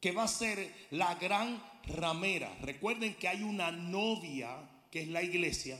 que 0.00 0.12
va 0.12 0.24
a 0.24 0.28
ser 0.28 0.72
la 0.90 1.14
gran 1.16 1.62
ramera. 1.86 2.56
Recuerden 2.60 3.14
que 3.14 3.28
hay 3.28 3.42
una 3.42 3.72
novia, 3.72 4.56
que 4.90 5.02
es 5.02 5.08
la 5.08 5.22
iglesia, 5.22 5.78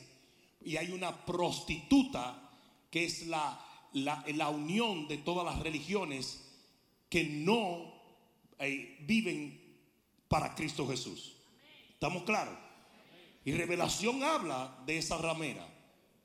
y 0.64 0.76
hay 0.76 0.90
una 0.90 1.24
prostituta, 1.24 2.50
que 2.90 3.04
es 3.04 3.26
la, 3.26 3.64
la, 3.94 4.48
unión 4.50 5.08
de 5.08 5.18
todas 5.18 5.44
las 5.44 5.62
religiones 5.62 6.44
que 7.08 7.24
no 7.24 7.92
eh, 8.58 8.98
viven 9.02 9.60
para 10.28 10.54
Cristo 10.54 10.86
Jesús. 10.86 11.36
¿Estamos 11.92 12.24
claros? 12.24 12.58
Y 13.44 13.52
revelación 13.52 14.22
habla 14.22 14.76
de 14.86 14.98
esa 14.98 15.18
ramera. 15.18 15.66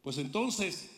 Pues 0.01 0.17
entonces, 0.17 0.89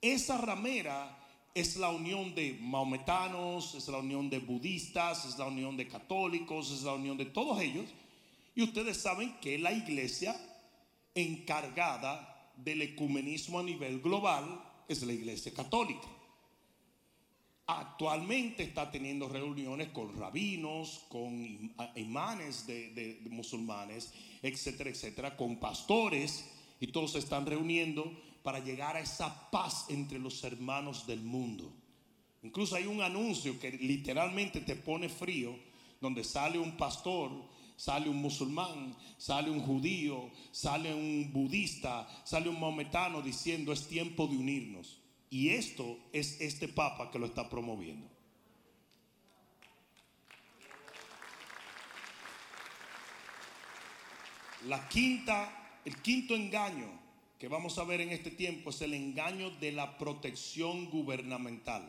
esa 0.00 0.38
ramera 0.38 1.18
es 1.54 1.76
la 1.76 1.90
unión 1.90 2.34
de 2.34 2.58
maometanos, 2.60 3.74
es 3.74 3.86
la 3.88 3.98
unión 3.98 4.30
de 4.30 4.38
budistas, 4.38 5.24
es 5.26 5.38
la 5.38 5.46
unión 5.46 5.76
de 5.76 5.88
católicos, 5.88 6.70
es 6.70 6.82
la 6.82 6.94
unión 6.94 7.16
de 7.16 7.26
todos 7.26 7.60
ellos. 7.60 7.86
Y 8.54 8.62
ustedes 8.62 8.96
saben 8.96 9.36
que 9.40 9.58
la 9.58 9.72
iglesia 9.72 10.34
encargada 11.14 12.52
del 12.56 12.82
ecumenismo 12.82 13.58
a 13.58 13.62
nivel 13.62 14.00
global 14.00 14.62
es 14.88 15.02
la 15.02 15.12
iglesia 15.12 15.52
católica. 15.52 16.08
Actualmente 17.66 18.62
está 18.62 18.90
teniendo 18.90 19.28
reuniones 19.28 19.88
con 19.88 20.14
rabinos, 20.18 21.04
con 21.08 21.74
imanes 21.96 22.66
de, 22.66 23.20
musulmanes, 23.30 24.12
etcétera, 24.42 24.90
etcétera, 24.90 25.36
con 25.36 25.58
pastores, 25.58 26.50
y 26.78 26.88
todos 26.88 27.12
se 27.12 27.20
están 27.20 27.46
reuniendo 27.46 28.12
para 28.42 28.58
llegar 28.58 28.96
a 28.96 29.00
esa 29.00 29.50
paz 29.50 29.86
entre 29.88 30.18
los 30.18 30.44
hermanos 30.44 31.06
del 31.06 31.22
mundo. 31.22 31.72
Incluso 32.42 32.76
hay 32.76 32.84
un 32.84 33.00
anuncio 33.00 33.58
que 33.58 33.70
literalmente 33.70 34.60
te 34.60 34.76
pone 34.76 35.08
frío, 35.08 35.56
donde 35.98 36.22
sale 36.22 36.58
un 36.58 36.76
pastor, 36.76 37.30
sale 37.76 38.08
un 38.08 38.16
musulmán, 38.16 38.96
sale 39.18 39.50
un 39.50 39.60
judío, 39.60 40.30
sale 40.52 40.94
un 40.94 41.30
budista, 41.32 42.08
sale 42.24 42.48
un 42.48 42.60
maometano 42.60 43.22
diciendo 43.22 43.72
es 43.72 43.88
tiempo 43.88 44.26
de 44.26 44.36
unirnos. 44.36 45.00
Y 45.30 45.50
esto 45.50 45.98
es 46.12 46.40
este 46.40 46.68
Papa 46.68 47.10
que 47.10 47.18
lo 47.18 47.26
está 47.26 47.48
promoviendo. 47.50 48.08
La 54.66 54.88
quinta, 54.88 55.80
el 55.84 56.00
quinto 56.00 56.34
engaño 56.34 56.88
que 57.38 57.48
vamos 57.48 57.76
a 57.78 57.84
ver 57.84 58.00
en 58.00 58.10
este 58.10 58.30
tiempo 58.30 58.70
es 58.70 58.80
el 58.80 58.94
engaño 58.94 59.50
de 59.50 59.72
la 59.72 59.98
protección 59.98 60.88
gubernamental. 60.88 61.84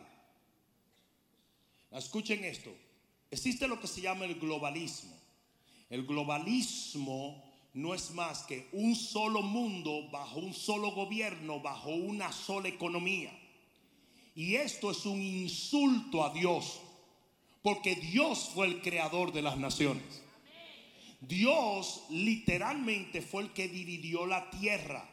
Escuchen 1.92 2.44
esto. 2.44 2.76
Existe 3.32 3.68
lo 3.68 3.80
que 3.80 3.88
se 3.88 4.02
llama 4.02 4.26
el 4.26 4.36
globalismo. 4.36 5.16
El 5.90 6.06
globalismo 6.06 7.44
no 7.74 7.94
es 7.94 8.12
más 8.12 8.44
que 8.44 8.68
un 8.72 8.96
solo 8.96 9.42
mundo 9.42 10.10
bajo 10.10 10.40
un 10.40 10.54
solo 10.54 10.92
gobierno, 10.92 11.60
bajo 11.60 11.90
una 11.90 12.32
sola 12.32 12.70
economía. 12.70 13.38
Y 14.34 14.56
esto 14.56 14.92
es 14.92 15.06
un 15.06 15.22
insulto 15.22 16.24
a 16.24 16.34
Dios, 16.34 16.80
porque 17.62 17.96
Dios 17.96 18.52
fue 18.54 18.68
el 18.68 18.82
creador 18.82 19.32
de 19.32 19.42
las 19.42 19.58
naciones. 19.58 20.24
Dios 21.22 22.04
literalmente 22.10 23.22
fue 23.22 23.44
el 23.44 23.54
que 23.54 23.68
dividió 23.68 24.26
la 24.26 24.50
tierra. 24.52 25.10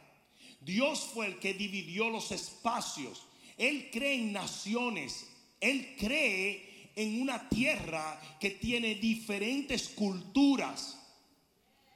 Dios 0.61 1.09
fue 1.13 1.27
el 1.27 1.39
que 1.39 1.53
dividió 1.53 2.09
los 2.09 2.31
espacios. 2.31 3.25
Él 3.57 3.89
cree 3.91 4.15
en 4.15 4.33
naciones. 4.33 5.29
Él 5.59 5.95
cree 5.97 6.72
en 6.95 7.21
una 7.21 7.49
tierra 7.49 8.21
que 8.39 8.51
tiene 8.51 8.95
diferentes 8.95 9.89
culturas 9.89 10.99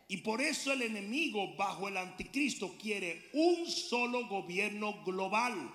y 0.09 0.17
por 0.17 0.41
eso 0.41 0.71
el 0.71 0.81
enemigo 0.83 1.55
bajo 1.55 1.87
el 1.87 1.97
anticristo 1.97 2.75
quiere 2.81 3.29
un 3.33 3.69
solo 3.69 4.27
gobierno 4.27 5.03
global. 5.03 5.69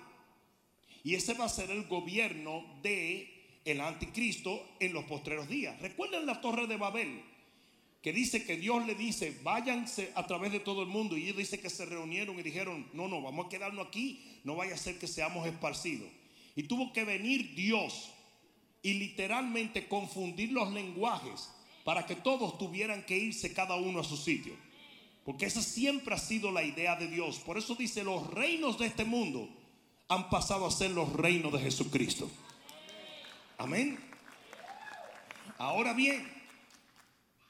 Y 1.03 1.15
ese 1.15 1.33
va 1.33 1.45
a 1.45 1.49
ser 1.49 1.69
el 1.69 1.83
gobierno 1.87 2.65
de 2.81 3.29
el 3.65 3.79
anticristo 3.79 4.75
en 4.79 4.93
los 4.93 5.05
postreros 5.05 5.47
días. 5.47 5.79
Recuerden 5.81 6.25
la 6.25 6.41
torre 6.41 6.65
de 6.65 6.77
Babel, 6.77 7.21
que 8.01 8.11
dice 8.11 8.43
que 8.43 8.57
Dios 8.57 8.85
le 8.85 8.95
dice, 8.95 9.37
váyanse 9.43 10.11
a 10.15 10.25
través 10.25 10.51
de 10.51 10.59
todo 10.59 10.81
el 10.81 10.87
mundo. 10.87 11.15
Y 11.15 11.23
ellos 11.25 11.37
dice 11.37 11.59
que 11.59 11.69
se 11.69 11.85
reunieron 11.85 12.37
y 12.39 12.41
dijeron, 12.41 12.89
no, 12.93 13.07
no, 13.07 13.21
vamos 13.21 13.45
a 13.45 13.49
quedarnos 13.49 13.87
aquí, 13.87 14.19
no 14.43 14.55
vaya 14.55 14.73
a 14.73 14.77
ser 14.77 14.97
que 14.97 15.07
seamos 15.07 15.45
esparcidos. 15.45 16.09
Y 16.55 16.63
tuvo 16.63 16.91
que 16.91 17.03
venir 17.03 17.53
Dios 17.53 18.09
y 18.83 18.93
literalmente 18.95 19.87
confundir 19.87 20.51
los 20.51 20.71
lenguajes 20.71 21.49
para 21.83 22.05
que 22.05 22.15
todos 22.15 22.57
tuvieran 22.57 23.05
que 23.05 23.17
irse 23.17 23.53
cada 23.53 23.75
uno 23.75 24.01
a 24.01 24.03
su 24.03 24.17
sitio. 24.17 24.55
Porque 25.25 25.45
esa 25.45 25.61
siempre 25.61 26.13
ha 26.13 26.17
sido 26.19 26.51
la 26.51 26.63
idea 26.63 26.95
de 26.97 27.07
Dios. 27.07 27.39
Por 27.39 27.57
eso 27.57 27.75
dice, 27.75 28.03
los 28.03 28.29
reinos 28.31 28.77
de 28.77 28.87
este 28.87 29.05
mundo 29.05 29.49
han 30.09 30.29
pasado 30.29 30.65
a 30.65 30.71
ser 30.71 30.91
los 30.91 31.11
reinos 31.13 31.53
de 31.53 31.59
Jesucristo. 31.59 32.29
Amén. 33.57 33.97
Ahora 35.57 35.93
bien, 35.93 36.29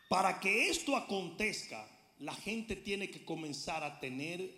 para 0.07 0.39
que 0.39 0.69
esto 0.69 0.95
acontezca, 0.95 1.87
la 2.19 2.35
gente 2.35 2.75
tiene 2.75 3.09
que 3.09 3.25
comenzar 3.25 3.83
a 3.83 3.99
tener 3.99 4.53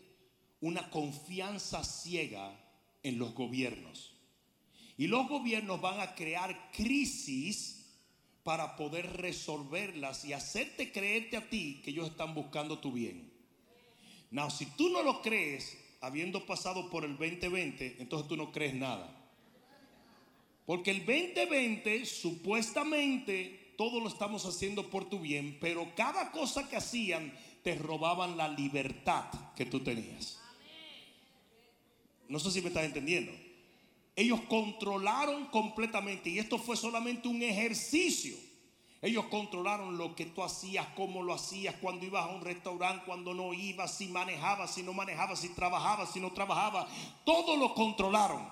una 0.59 0.89
confianza 0.89 1.83
ciega 1.85 2.53
en 3.01 3.17
los 3.17 3.33
gobiernos. 3.33 4.14
Y 4.97 5.07
los 5.07 5.27
gobiernos 5.27 5.81
van 5.81 5.99
a 5.99 6.15
crear 6.15 6.71
crisis 6.71 7.85
para 8.43 8.75
poder 8.75 9.17
resolverlas 9.17 10.23
y 10.23 10.33
hacerte 10.33 10.91
creerte 10.91 11.35
a 11.35 11.49
ti 11.49 11.81
que 11.83 11.91
ellos 11.91 12.09
están 12.09 12.33
buscando 12.33 12.79
tu 12.79 12.91
bien. 12.91 13.31
Now, 14.31 14.49
si 14.49 14.65
tú 14.67 14.89
no 14.89 15.01
lo 15.01 15.21
crees, 15.21 15.77
habiendo 16.01 16.45
pasado 16.45 16.89
por 16.89 17.03
el 17.03 17.17
2020, 17.17 17.97
entonces 17.99 18.27
tú 18.27 18.37
no 18.37 18.51
crees 18.51 18.75
nada. 18.75 19.11
Porque 20.65 20.91
el 20.91 20.99
2020 20.99 22.05
supuestamente 22.05 23.73
todo 23.77 23.99
lo 23.99 24.07
estamos 24.07 24.45
haciendo 24.45 24.89
por 24.89 25.09
tu 25.09 25.19
bien, 25.19 25.57
pero 25.59 25.93
cada 25.95 26.31
cosa 26.31 26.69
que 26.69 26.75
hacían 26.75 27.33
te 27.63 27.75
robaban 27.75 28.37
la 28.37 28.47
libertad 28.47 29.25
que 29.55 29.65
tú 29.65 29.79
tenías. 29.79 30.39
No 32.27 32.39
sé 32.39 32.51
si 32.51 32.61
me 32.61 32.69
estás 32.69 32.85
entendiendo. 32.85 33.31
Ellos 34.15 34.41
controlaron 34.47 35.47
completamente 35.47 36.29
y 36.29 36.39
esto 36.39 36.57
fue 36.57 36.77
solamente 36.77 37.27
un 37.27 37.41
ejercicio. 37.43 38.35
Ellos 39.01 39.25
controlaron 39.25 39.97
lo 39.97 40.15
que 40.15 40.25
tú 40.25 40.41
hacías, 40.41 40.87
cómo 40.95 41.21
lo 41.21 41.33
hacías, 41.33 41.75
cuando 41.81 42.05
ibas 42.05 42.23
a 42.23 42.33
un 42.33 42.41
restaurante, 42.41 43.03
cuando 43.05 43.33
no 43.33 43.53
ibas, 43.53 43.95
si 43.95 44.07
manejabas, 44.07 44.73
si 44.73 44.83
no 44.83 44.93
manejabas, 44.93 45.39
si 45.39 45.49
trabajabas, 45.49 46.11
si 46.11 46.19
no 46.19 46.31
trabajabas. 46.31 46.87
Todo 47.23 47.57
lo 47.57 47.75
controlaron, 47.75 48.49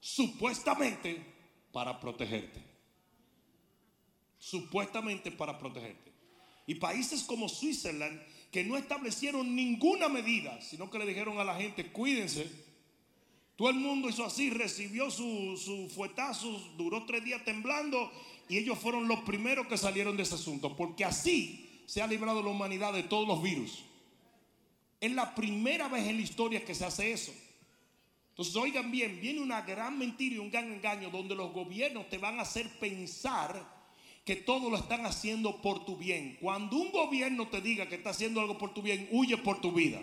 supuestamente 0.00 1.22
para 1.70 2.00
protegerte. 2.00 2.60
Supuestamente 4.38 5.30
para 5.30 5.58
protegerte. 5.58 6.12
Y 6.66 6.76
países 6.76 7.22
como 7.22 7.48
Switzerland 7.48 8.20
que 8.50 8.64
no 8.64 8.76
establecieron 8.76 9.54
ninguna 9.54 10.08
medida, 10.08 10.60
sino 10.62 10.88
que 10.88 10.98
le 10.98 11.06
dijeron 11.06 11.38
a 11.38 11.44
la 11.44 11.56
gente, 11.56 11.92
cuídense. 11.92 12.63
Todo 13.56 13.70
el 13.70 13.76
mundo 13.76 14.08
hizo 14.08 14.24
así, 14.24 14.50
recibió 14.50 15.10
su, 15.10 15.56
su 15.56 15.88
fuetazo, 15.88 16.50
duró 16.76 17.04
tres 17.04 17.24
días 17.24 17.44
temblando 17.44 18.10
y 18.48 18.58
ellos 18.58 18.78
fueron 18.78 19.06
los 19.06 19.20
primeros 19.20 19.66
que 19.68 19.78
salieron 19.78 20.16
de 20.16 20.24
ese 20.24 20.34
asunto, 20.34 20.76
porque 20.76 21.04
así 21.04 21.82
se 21.86 22.02
ha 22.02 22.06
librado 22.06 22.42
la 22.42 22.50
humanidad 22.50 22.92
de 22.92 23.04
todos 23.04 23.28
los 23.28 23.42
virus. 23.42 23.84
Es 25.00 25.12
la 25.12 25.34
primera 25.34 25.88
vez 25.88 26.06
en 26.06 26.16
la 26.16 26.22
historia 26.22 26.64
que 26.64 26.74
se 26.74 26.84
hace 26.84 27.12
eso. 27.12 27.32
Entonces, 28.30 28.56
oigan 28.56 28.90
bien, 28.90 29.20
viene 29.20 29.40
una 29.40 29.60
gran 29.60 29.96
mentira 29.96 30.34
y 30.34 30.38
un 30.38 30.50
gran 30.50 30.72
engaño 30.72 31.10
donde 31.10 31.36
los 31.36 31.52
gobiernos 31.52 32.08
te 32.08 32.18
van 32.18 32.40
a 32.40 32.42
hacer 32.42 32.68
pensar 32.80 33.72
que 34.24 34.34
todo 34.34 34.70
lo 34.70 34.76
están 34.76 35.06
haciendo 35.06 35.60
por 35.62 35.84
tu 35.84 35.96
bien. 35.96 36.38
Cuando 36.40 36.76
un 36.78 36.90
gobierno 36.90 37.46
te 37.46 37.60
diga 37.60 37.88
que 37.88 37.94
está 37.94 38.10
haciendo 38.10 38.40
algo 38.40 38.58
por 38.58 38.74
tu 38.74 38.82
bien, 38.82 39.08
huye 39.12 39.36
por 39.36 39.60
tu 39.60 39.70
vida. 39.70 40.02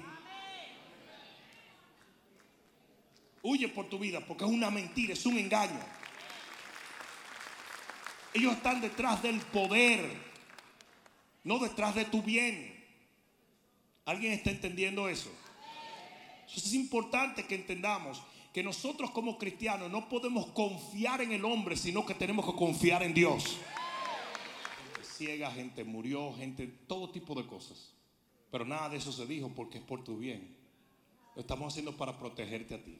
Huye 3.44 3.68
por 3.68 3.90
tu 3.90 3.98
vida 3.98 4.20
porque 4.26 4.44
es 4.46 4.50
una 4.50 4.70
mentira, 4.70 5.14
es 5.14 5.26
un 5.26 5.38
engaño. 5.38 5.80
Ellos 8.34 8.54
están 8.54 8.80
detrás 8.82 9.22
del 9.22 9.40
poder, 9.40 10.10
no 11.44 11.60
detrás 11.60 11.96
de 11.96 12.06
tu 12.06 12.22
bien. 12.22 12.80
¿Alguien 14.06 14.34
está 14.34 14.52
entendiendo 14.52 15.10
eso? 15.10 15.32
Entonces 16.42 16.66
es 16.66 16.74
importante 16.74 17.46
que 17.46 17.56
entendamos 17.56 18.22
que 18.54 18.64
nosotros 18.64 19.12
como 19.12 19.38
cristianos 19.38 19.90
no 19.90 20.10
podemos 20.10 20.48
confiar 20.48 21.22
en 21.22 21.32
el 21.32 21.46
hombre, 21.46 21.76
sino 21.76 22.06
que 22.06 22.14
tenemos 22.14 22.46
que 22.46 22.56
confiar 22.58 23.04
en 23.04 23.14
Dios 23.14 23.58
ciega, 25.22 25.52
gente 25.52 25.84
murió, 25.84 26.34
gente, 26.34 26.66
todo 26.88 27.12
tipo 27.12 27.36
de 27.36 27.46
cosas. 27.46 27.94
Pero 28.50 28.66
nada 28.66 28.90
de 28.90 28.98
eso 28.98 29.12
se 29.12 29.28
dijo 29.28 29.50
porque 29.54 29.78
es 29.78 29.84
por 29.84 30.04
tu 30.04 30.18
bien. 30.18 30.58
Lo 31.36 31.42
estamos 31.42 31.72
haciendo 31.72 31.96
para 31.96 32.18
protegerte 32.18 32.74
a 32.74 32.84
ti. 32.84 33.00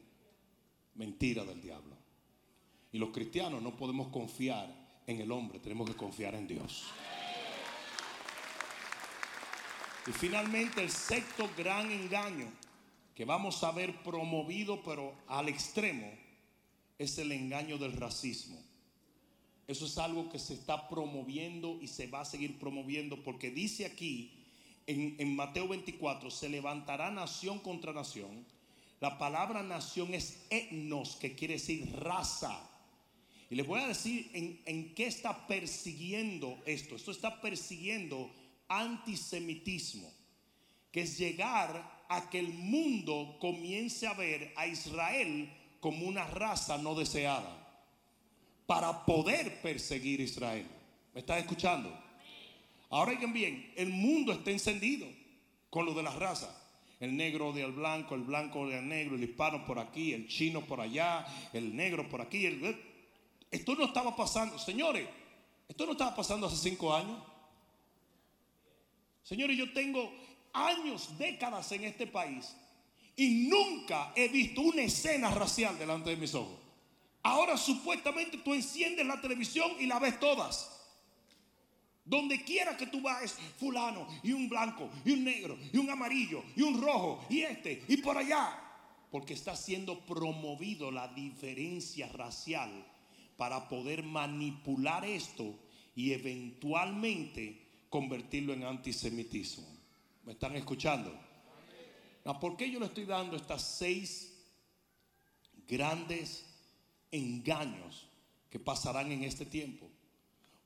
Mentira 0.94 1.44
del 1.44 1.60
diablo. 1.60 1.96
Y 2.92 2.98
los 2.98 3.10
cristianos 3.10 3.62
no 3.62 3.76
podemos 3.76 4.08
confiar 4.08 4.68
en 5.06 5.20
el 5.20 5.32
hombre, 5.32 5.58
tenemos 5.58 5.88
que 5.88 5.96
confiar 5.96 6.34
en 6.34 6.46
Dios. 6.46 6.84
Y 10.06 10.10
finalmente 10.12 10.82
el 10.82 10.90
sexto 10.90 11.48
gran 11.56 11.90
engaño 11.90 12.52
que 13.14 13.24
vamos 13.24 13.62
a 13.62 13.70
ver 13.72 14.02
promovido 14.02 14.82
pero 14.82 15.14
al 15.28 15.48
extremo 15.48 16.10
es 16.98 17.18
el 17.18 17.32
engaño 17.32 17.78
del 17.78 17.92
racismo. 17.94 18.60
Eso 19.66 19.86
es 19.86 19.96
algo 19.98 20.28
que 20.28 20.38
se 20.38 20.54
está 20.54 20.88
promoviendo 20.88 21.78
y 21.80 21.86
se 21.86 22.06
va 22.06 22.20
a 22.20 22.24
seguir 22.24 22.58
promoviendo 22.58 23.22
porque 23.22 23.50
dice 23.50 23.86
aquí 23.86 24.32
en, 24.86 25.36
Mateo 25.36 25.68
24, 25.68 26.30
se 26.30 26.48
levantará 26.48 27.10
nación 27.10 27.60
contra 27.60 27.92
nación. 27.92 28.44
La 29.02 29.18
palabra 29.18 29.64
nación 29.64 30.14
es 30.14 30.46
etnos, 30.48 31.16
que 31.16 31.34
quiere 31.34 31.54
decir 31.54 31.92
raza. 31.96 32.56
Y 33.50 33.56
les 33.56 33.66
voy 33.66 33.80
a 33.80 33.88
decir 33.88 34.30
en, 34.32 34.62
en 34.64 34.94
qué 34.94 35.08
está 35.08 35.48
persiguiendo 35.48 36.62
esto. 36.66 36.94
Esto 36.94 37.10
está 37.10 37.40
persiguiendo 37.40 38.30
antisemitismo, 38.68 40.08
que 40.92 41.00
es 41.00 41.18
llegar 41.18 42.04
a 42.08 42.30
que 42.30 42.38
el 42.38 42.54
mundo 42.54 43.38
comience 43.40 44.06
a 44.06 44.14
ver 44.14 44.52
a 44.54 44.68
Israel 44.68 45.52
como 45.80 46.06
una 46.06 46.24
raza 46.28 46.78
no 46.78 46.94
deseada 46.94 47.58
para 48.66 49.04
poder 49.04 49.60
perseguir 49.62 50.20
a 50.20 50.22
Israel. 50.22 50.66
¿Me 51.12 51.22
estás 51.22 51.40
escuchando? 51.40 51.92
Ahora 52.88 53.10
oigan 53.10 53.32
bien, 53.32 53.72
el 53.74 53.88
mundo 53.88 54.32
está 54.32 54.52
encendido 54.52 55.08
con 55.70 55.86
lo 55.86 55.92
de 55.92 56.04
las 56.04 56.14
razas. 56.14 56.61
El 57.02 57.16
negro 57.16 57.52
del 57.52 57.72
blanco, 57.72 58.14
el 58.14 58.20
blanco 58.20 58.68
del 58.68 58.86
negro, 58.86 59.16
el 59.16 59.24
hispano 59.24 59.66
por 59.66 59.80
aquí, 59.80 60.12
el 60.12 60.28
chino 60.28 60.64
por 60.64 60.80
allá, 60.80 61.26
el 61.52 61.74
negro 61.74 62.08
por 62.08 62.20
aquí. 62.20 62.46
Esto 63.50 63.74
no 63.74 63.86
estaba 63.86 64.14
pasando, 64.14 64.56
señores, 64.56 65.08
esto 65.68 65.84
no 65.84 65.92
estaba 65.92 66.14
pasando 66.14 66.46
hace 66.46 66.70
cinco 66.70 66.94
años. 66.94 67.18
Señores, 69.24 69.58
yo 69.58 69.72
tengo 69.72 70.14
años, 70.52 71.18
décadas 71.18 71.72
en 71.72 71.82
este 71.82 72.06
país 72.06 72.54
y 73.16 73.48
nunca 73.48 74.12
he 74.14 74.28
visto 74.28 74.60
una 74.60 74.82
escena 74.82 75.28
racial 75.32 75.76
delante 75.76 76.10
de 76.10 76.16
mis 76.16 76.36
ojos. 76.36 76.56
Ahora 77.24 77.56
supuestamente 77.56 78.38
tú 78.38 78.54
enciendes 78.54 79.04
la 79.04 79.20
televisión 79.20 79.72
y 79.80 79.86
la 79.86 79.98
ves 79.98 80.20
todas. 80.20 80.71
Donde 82.04 82.42
quiera 82.42 82.76
que 82.76 82.86
tú 82.86 83.00
vayas, 83.00 83.38
fulano, 83.58 84.06
y 84.22 84.32
un 84.32 84.48
blanco, 84.48 84.90
y 85.04 85.12
un 85.12 85.24
negro, 85.24 85.56
y 85.72 85.78
un 85.78 85.88
amarillo, 85.88 86.42
y 86.56 86.62
un 86.62 86.80
rojo, 86.82 87.24
y 87.30 87.42
este, 87.42 87.84
y 87.88 87.98
por 87.98 88.18
allá. 88.18 88.58
Porque 89.10 89.34
está 89.34 89.54
siendo 89.54 90.00
promovido 90.04 90.90
la 90.90 91.08
diferencia 91.08 92.08
racial 92.08 92.70
para 93.36 93.68
poder 93.68 94.02
manipular 94.02 95.04
esto 95.04 95.54
y 95.94 96.12
eventualmente 96.12 97.84
convertirlo 97.88 98.52
en 98.52 98.64
antisemitismo. 98.64 99.66
¿Me 100.24 100.32
están 100.32 100.56
escuchando? 100.56 101.12
¿Por 102.40 102.56
qué 102.56 102.70
yo 102.70 102.80
le 102.80 102.86
estoy 102.86 103.04
dando 103.04 103.36
estas 103.36 103.62
seis 103.62 104.32
grandes 105.66 106.46
engaños 107.10 108.08
que 108.50 108.58
pasarán 108.58 109.12
en 109.12 109.24
este 109.24 109.46
tiempo, 109.46 109.88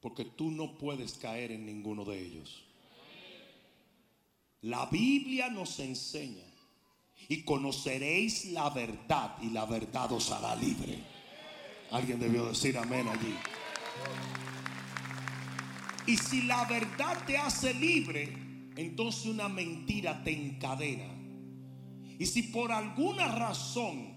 porque 0.06 0.24
tú 0.24 0.52
no 0.52 0.78
puedes 0.78 1.14
caer 1.14 1.50
en 1.50 1.66
ninguno 1.66 2.04
de 2.04 2.24
ellos. 2.24 2.62
La 4.60 4.86
Biblia 4.86 5.50
nos 5.50 5.80
enseña 5.80 6.44
y 7.28 7.42
conoceréis 7.42 8.44
la 8.52 8.70
verdad 8.70 9.36
y 9.42 9.50
la 9.50 9.66
verdad 9.66 10.12
os 10.12 10.30
hará 10.30 10.54
libre. 10.54 11.00
Alguien 11.90 12.20
debió 12.20 12.46
decir 12.46 12.78
amén 12.78 13.08
allí. 13.08 13.34
Y 16.06 16.16
si 16.16 16.42
la 16.42 16.64
verdad 16.66 17.26
te 17.26 17.36
hace 17.36 17.74
libre, 17.74 18.32
entonces 18.76 19.26
una 19.26 19.48
mentira 19.48 20.22
te 20.22 20.30
encadena. 20.30 21.12
Y 22.16 22.26
si 22.26 22.44
por 22.44 22.70
alguna 22.70 23.26
razón 23.32 24.15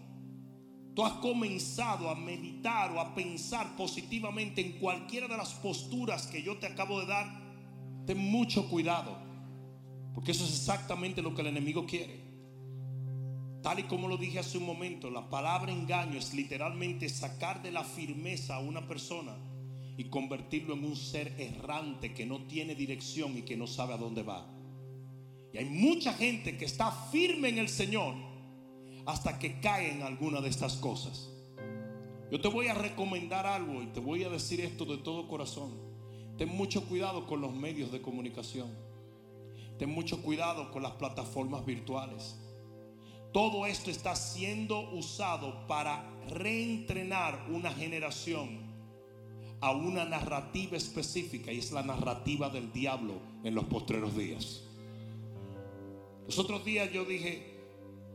tú 0.96 1.06
has 1.06 1.14
comenzado 1.14 2.10
a 2.10 2.16
meditar 2.16 2.92
o 2.92 3.00
a 3.00 3.14
pensar 3.16 3.76
positivamente 3.76 4.62
en 4.62 4.80
cualquiera 4.80 5.28
de 5.28 5.38
las 5.38 5.54
posturas 5.54 6.28
que 6.28 6.44
yo 6.44 6.58
te 6.58 6.68
acabo 6.68 7.00
de 7.00 7.06
dar, 7.08 7.42
ten 8.06 8.18
mucho 8.18 8.68
cuidado. 8.70 9.18
Porque 10.14 10.32
eso 10.32 10.44
es 10.44 10.52
exactamente 10.52 11.22
lo 11.22 11.34
que 11.34 11.42
el 11.42 11.48
enemigo 11.48 11.86
quiere. 11.86 12.30
Tal 13.62 13.80
y 13.80 13.84
como 13.84 14.08
lo 14.08 14.18
dije 14.18 14.40
hace 14.40 14.58
un 14.58 14.66
momento, 14.66 15.10
la 15.10 15.30
palabra 15.30 15.72
engaño 15.72 16.18
es 16.18 16.34
literalmente 16.34 17.10
sacar 17.10 17.62
de 17.62 17.72
la 17.72 17.84
firmeza 17.84 18.56
a 18.56 18.60
una 18.60 18.88
persona 18.88 19.36
y 19.98 20.06
convertirlo 20.06 20.76
en 20.76 20.86
un 20.86 20.96
ser 20.96 21.36
errante 21.38 22.14
que 22.14 22.26
no 22.26 22.48
tiene 22.48 22.74
dirección 22.74 23.38
y 23.38 23.42
que 23.42 23.58
no 23.58 23.68
sabe 23.68 23.94
a 23.94 23.98
dónde 23.98 24.24
va. 24.24 24.48
Y 25.54 25.58
hay 25.58 25.66
mucha 25.66 26.14
gente 26.14 26.58
que 26.58 26.66
está 26.66 26.92
firme 27.12 27.50
en 27.50 27.58
el 27.58 27.68
Señor, 27.68 28.16
hasta 29.10 29.40
que 29.40 29.60
cae 29.60 29.92
en 29.92 30.04
alguna 30.04 30.42
de 30.42 30.50
estas 30.50 30.76
cosas. 30.76 31.30
Yo 32.32 32.40
te 32.40 32.48
voy 32.48 32.68
a 32.68 32.76
recomendar 32.76 33.48
algo 33.48 33.82
y 33.82 33.88
te 33.88 34.00
voy 34.00 34.24
a 34.24 34.30
decir 34.30 34.62
esto 34.62 34.86
de 34.86 34.98
todo 34.98 35.28
corazón. 35.28 35.72
Ten 36.38 36.50
mucho 36.50 36.86
cuidado 36.88 37.26
con 37.26 37.42
los 37.42 37.54
medios 37.54 37.92
de 37.92 38.02
comunicación. 38.02 38.70
Ten 39.80 39.90
mucho 39.90 40.22
cuidado 40.22 40.72
con 40.72 40.84
las 40.84 40.94
plataformas 40.94 41.66
virtuales. 41.66 42.38
Todo 43.34 43.66
esto 43.66 43.90
está 43.90 44.16
siendo 44.16 44.92
usado 44.92 45.68
para 45.68 46.08
reentrenar 46.30 47.48
una 47.50 47.72
generación 47.72 48.60
a 49.62 49.72
una 49.72 50.06
narrativa 50.06 50.78
específica 50.78 51.52
y 51.52 51.60
es 51.60 51.72
la 51.72 51.84
narrativa 51.84 52.50
del 52.50 52.72
diablo 52.72 53.16
en 53.44 53.56
los 53.56 53.66
postreros 53.66 54.16
días. 54.16 54.64
Los 56.26 56.38
otros 56.38 56.64
días 56.64 56.92
yo 56.94 57.06
dije, 57.06 57.59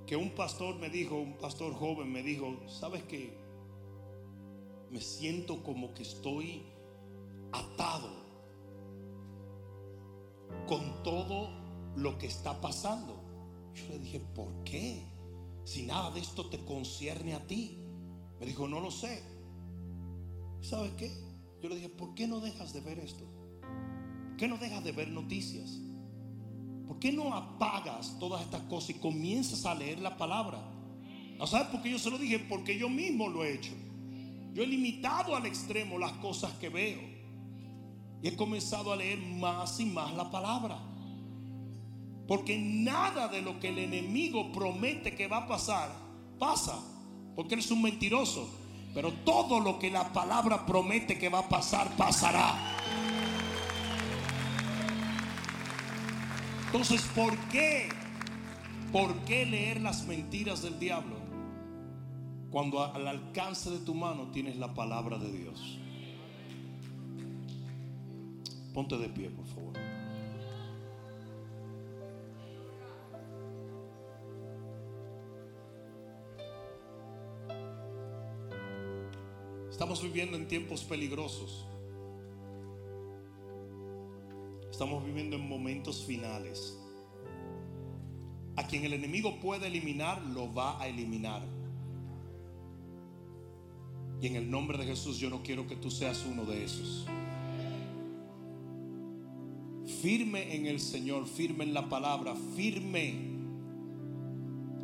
que 0.06 0.16
un 0.16 0.30
pastor 0.30 0.76
me 0.76 0.90
dijo, 0.90 1.16
un 1.16 1.38
pastor 1.38 1.72
joven 1.74 2.12
me 2.12 2.22
dijo, 2.22 2.56
¿sabes 2.68 3.02
qué? 3.04 3.36
Me 4.90 5.00
siento 5.00 5.62
como 5.62 5.94
que 5.94 6.02
estoy 6.02 6.62
atado 7.52 8.10
con 10.66 11.02
todo 11.02 11.48
lo 11.96 12.18
que 12.18 12.26
está 12.26 12.60
pasando. 12.60 13.20
Yo 13.74 13.88
le 13.88 13.98
dije, 13.98 14.20
¿por 14.20 14.62
qué? 14.64 15.04
Si 15.64 15.84
nada 15.84 16.10
de 16.10 16.20
esto 16.20 16.48
te 16.48 16.64
concierne 16.64 17.34
a 17.34 17.46
ti. 17.46 17.78
Me 18.38 18.46
dijo, 18.46 18.68
no 18.68 18.80
lo 18.80 18.90
sé. 18.90 19.22
¿Sabes 20.60 20.92
qué? 20.92 21.10
Yo 21.62 21.68
le 21.68 21.76
dije, 21.76 21.88
¿por 21.88 22.14
qué 22.14 22.26
no 22.26 22.40
dejas 22.40 22.72
de 22.72 22.80
ver 22.80 22.98
esto? 22.98 23.24
¿Por 24.28 24.36
qué 24.36 24.48
no 24.48 24.58
dejas 24.58 24.84
de 24.84 24.92
ver 24.92 25.08
noticias? 25.08 25.80
¿Por 26.86 26.98
qué 26.98 27.12
no 27.12 27.34
apagas 27.34 28.16
todas 28.18 28.42
estas 28.42 28.62
cosas 28.62 28.90
y 28.90 28.94
comienzas 28.94 29.64
a 29.66 29.74
leer 29.74 30.00
la 30.00 30.16
palabra? 30.16 30.58
¿No 31.38 31.46
sabes 31.46 31.68
por 31.68 31.82
qué 31.82 31.90
yo 31.90 31.98
se 31.98 32.10
lo 32.10 32.18
dije? 32.18 32.38
Porque 32.38 32.78
yo 32.78 32.88
mismo 32.88 33.28
lo 33.28 33.44
he 33.44 33.54
hecho. 33.54 33.72
Yo 34.52 34.62
he 34.62 34.66
limitado 34.66 35.34
al 35.34 35.46
extremo 35.46 35.98
las 35.98 36.12
cosas 36.12 36.52
que 36.54 36.68
veo. 36.68 37.00
Y 38.22 38.28
he 38.28 38.36
comenzado 38.36 38.92
a 38.92 38.96
leer 38.96 39.18
más 39.18 39.80
y 39.80 39.84
más 39.84 40.14
la 40.14 40.30
palabra. 40.30 40.78
Porque 42.28 42.58
nada 42.58 43.28
de 43.28 43.42
lo 43.42 43.58
que 43.60 43.68
el 43.68 43.78
enemigo 43.78 44.52
promete 44.52 45.14
que 45.14 45.26
va 45.26 45.38
a 45.38 45.48
pasar, 45.48 45.90
pasa. 46.38 46.78
Porque 47.34 47.54
él 47.54 47.60
es 47.60 47.70
un 47.70 47.82
mentiroso. 47.82 48.48
Pero 48.94 49.12
todo 49.24 49.58
lo 49.58 49.78
que 49.78 49.90
la 49.90 50.12
palabra 50.12 50.64
promete 50.64 51.18
que 51.18 51.28
va 51.28 51.40
a 51.40 51.48
pasar, 51.48 51.96
pasará. 51.96 52.54
Entonces, 56.74 57.02
¿por 57.14 57.36
qué? 57.52 57.88
¿Por 58.90 59.14
qué 59.26 59.46
leer 59.46 59.80
las 59.80 60.08
mentiras 60.08 60.60
del 60.60 60.80
diablo? 60.80 61.14
Cuando 62.50 62.82
al 62.82 63.06
alcance 63.06 63.70
de 63.70 63.78
tu 63.78 63.94
mano 63.94 64.32
tienes 64.32 64.56
la 64.56 64.74
palabra 64.74 65.16
de 65.18 65.30
Dios. 65.30 65.78
Ponte 68.72 68.98
de 68.98 69.08
pie, 69.08 69.30
por 69.30 69.46
favor. 69.46 69.72
Estamos 79.70 80.02
viviendo 80.02 80.36
en 80.36 80.48
tiempos 80.48 80.82
peligrosos. 80.82 81.68
Estamos 84.74 85.06
viviendo 85.06 85.36
en 85.36 85.48
momentos 85.48 86.04
finales. 86.04 86.76
A 88.56 88.66
quien 88.66 88.84
el 88.84 88.92
enemigo 88.92 89.38
puede 89.38 89.68
eliminar, 89.68 90.20
lo 90.22 90.52
va 90.52 90.82
a 90.82 90.88
eliminar. 90.88 91.42
Y 94.20 94.26
en 94.26 94.34
el 94.34 94.50
nombre 94.50 94.76
de 94.76 94.84
Jesús 94.84 95.18
yo 95.18 95.30
no 95.30 95.44
quiero 95.44 95.68
que 95.68 95.76
tú 95.76 95.92
seas 95.92 96.26
uno 96.28 96.44
de 96.44 96.64
esos. 96.64 97.06
Firme 100.02 100.56
en 100.56 100.66
el 100.66 100.80
Señor, 100.80 101.28
firme 101.28 101.62
en 101.62 101.72
la 101.72 101.88
palabra, 101.88 102.34
firme 102.56 103.10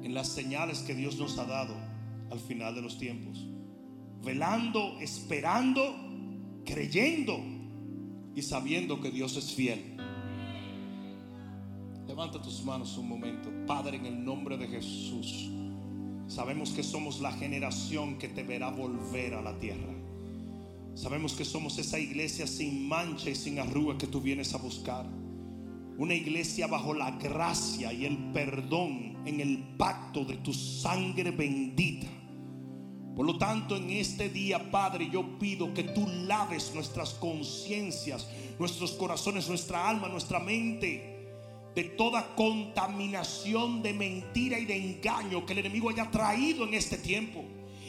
en 0.04 0.14
las 0.14 0.28
señales 0.28 0.82
que 0.82 0.94
Dios 0.94 1.18
nos 1.18 1.36
ha 1.36 1.46
dado 1.46 1.74
al 2.30 2.38
final 2.38 2.76
de 2.76 2.82
los 2.82 2.96
tiempos 2.96 3.44
velando, 4.22 4.98
esperando, 5.00 5.96
creyendo 6.64 7.59
y 8.34 8.42
sabiendo 8.42 9.00
que 9.00 9.10
Dios 9.10 9.36
es 9.36 9.52
fiel. 9.52 9.96
Levanta 12.06 12.40
tus 12.40 12.64
manos 12.64 12.96
un 12.96 13.08
momento. 13.08 13.48
Padre, 13.66 13.96
en 13.96 14.06
el 14.06 14.24
nombre 14.24 14.56
de 14.56 14.68
Jesús, 14.68 15.50
sabemos 16.26 16.70
que 16.70 16.82
somos 16.82 17.20
la 17.20 17.32
generación 17.32 18.18
que 18.18 18.28
te 18.28 18.42
verá 18.42 18.70
volver 18.70 19.34
a 19.34 19.42
la 19.42 19.58
tierra. 19.58 19.94
Sabemos 20.94 21.34
que 21.34 21.44
somos 21.44 21.78
esa 21.78 21.98
iglesia 21.98 22.46
sin 22.46 22.88
mancha 22.88 23.30
y 23.30 23.34
sin 23.34 23.58
arruga 23.58 23.96
que 23.96 24.06
tú 24.06 24.20
vienes 24.20 24.54
a 24.54 24.58
buscar. 24.58 25.06
Una 25.98 26.14
iglesia 26.14 26.66
bajo 26.66 26.94
la 26.94 27.12
gracia 27.12 27.92
y 27.92 28.06
el 28.06 28.16
perdón 28.32 29.18
en 29.26 29.40
el 29.40 29.58
pacto 29.76 30.24
de 30.24 30.36
tu 30.38 30.52
sangre 30.52 31.30
bendita 31.30 32.08
por 33.14 33.26
lo 33.26 33.36
tanto, 33.38 33.76
en 33.76 33.90
este 33.90 34.28
día, 34.28 34.70
Padre, 34.70 35.08
yo 35.10 35.38
pido 35.38 35.74
que 35.74 35.82
tú 35.82 36.06
laves 36.26 36.72
nuestras 36.74 37.10
conciencias, 37.14 38.28
nuestros 38.58 38.92
corazones, 38.92 39.48
nuestra 39.48 39.88
alma, 39.88 40.08
nuestra 40.08 40.38
mente 40.38 41.10
de 41.74 41.84
toda 41.84 42.34
contaminación 42.34 43.82
de 43.82 43.92
mentira 43.92 44.58
y 44.58 44.64
de 44.64 44.76
engaño 44.76 45.46
que 45.46 45.52
el 45.52 45.60
enemigo 45.60 45.90
haya 45.90 46.10
traído 46.10 46.66
en 46.66 46.74
este 46.74 46.98
tiempo. 46.98 47.44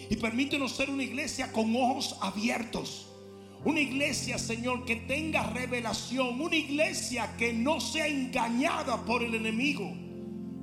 Y 0.09 0.15
permítenos 0.17 0.73
ser 0.73 0.89
una 0.89 1.03
iglesia 1.03 1.51
con 1.51 1.75
ojos 1.75 2.17
abiertos. 2.21 3.07
Una 3.63 3.79
iglesia, 3.79 4.37
Señor, 4.37 4.85
que 4.85 4.97
tenga 4.97 5.43
revelación. 5.43 6.41
Una 6.41 6.55
iglesia 6.55 7.35
que 7.37 7.53
no 7.53 7.79
sea 7.79 8.07
engañada 8.07 9.05
por 9.05 9.23
el 9.23 9.35
enemigo. 9.35 9.93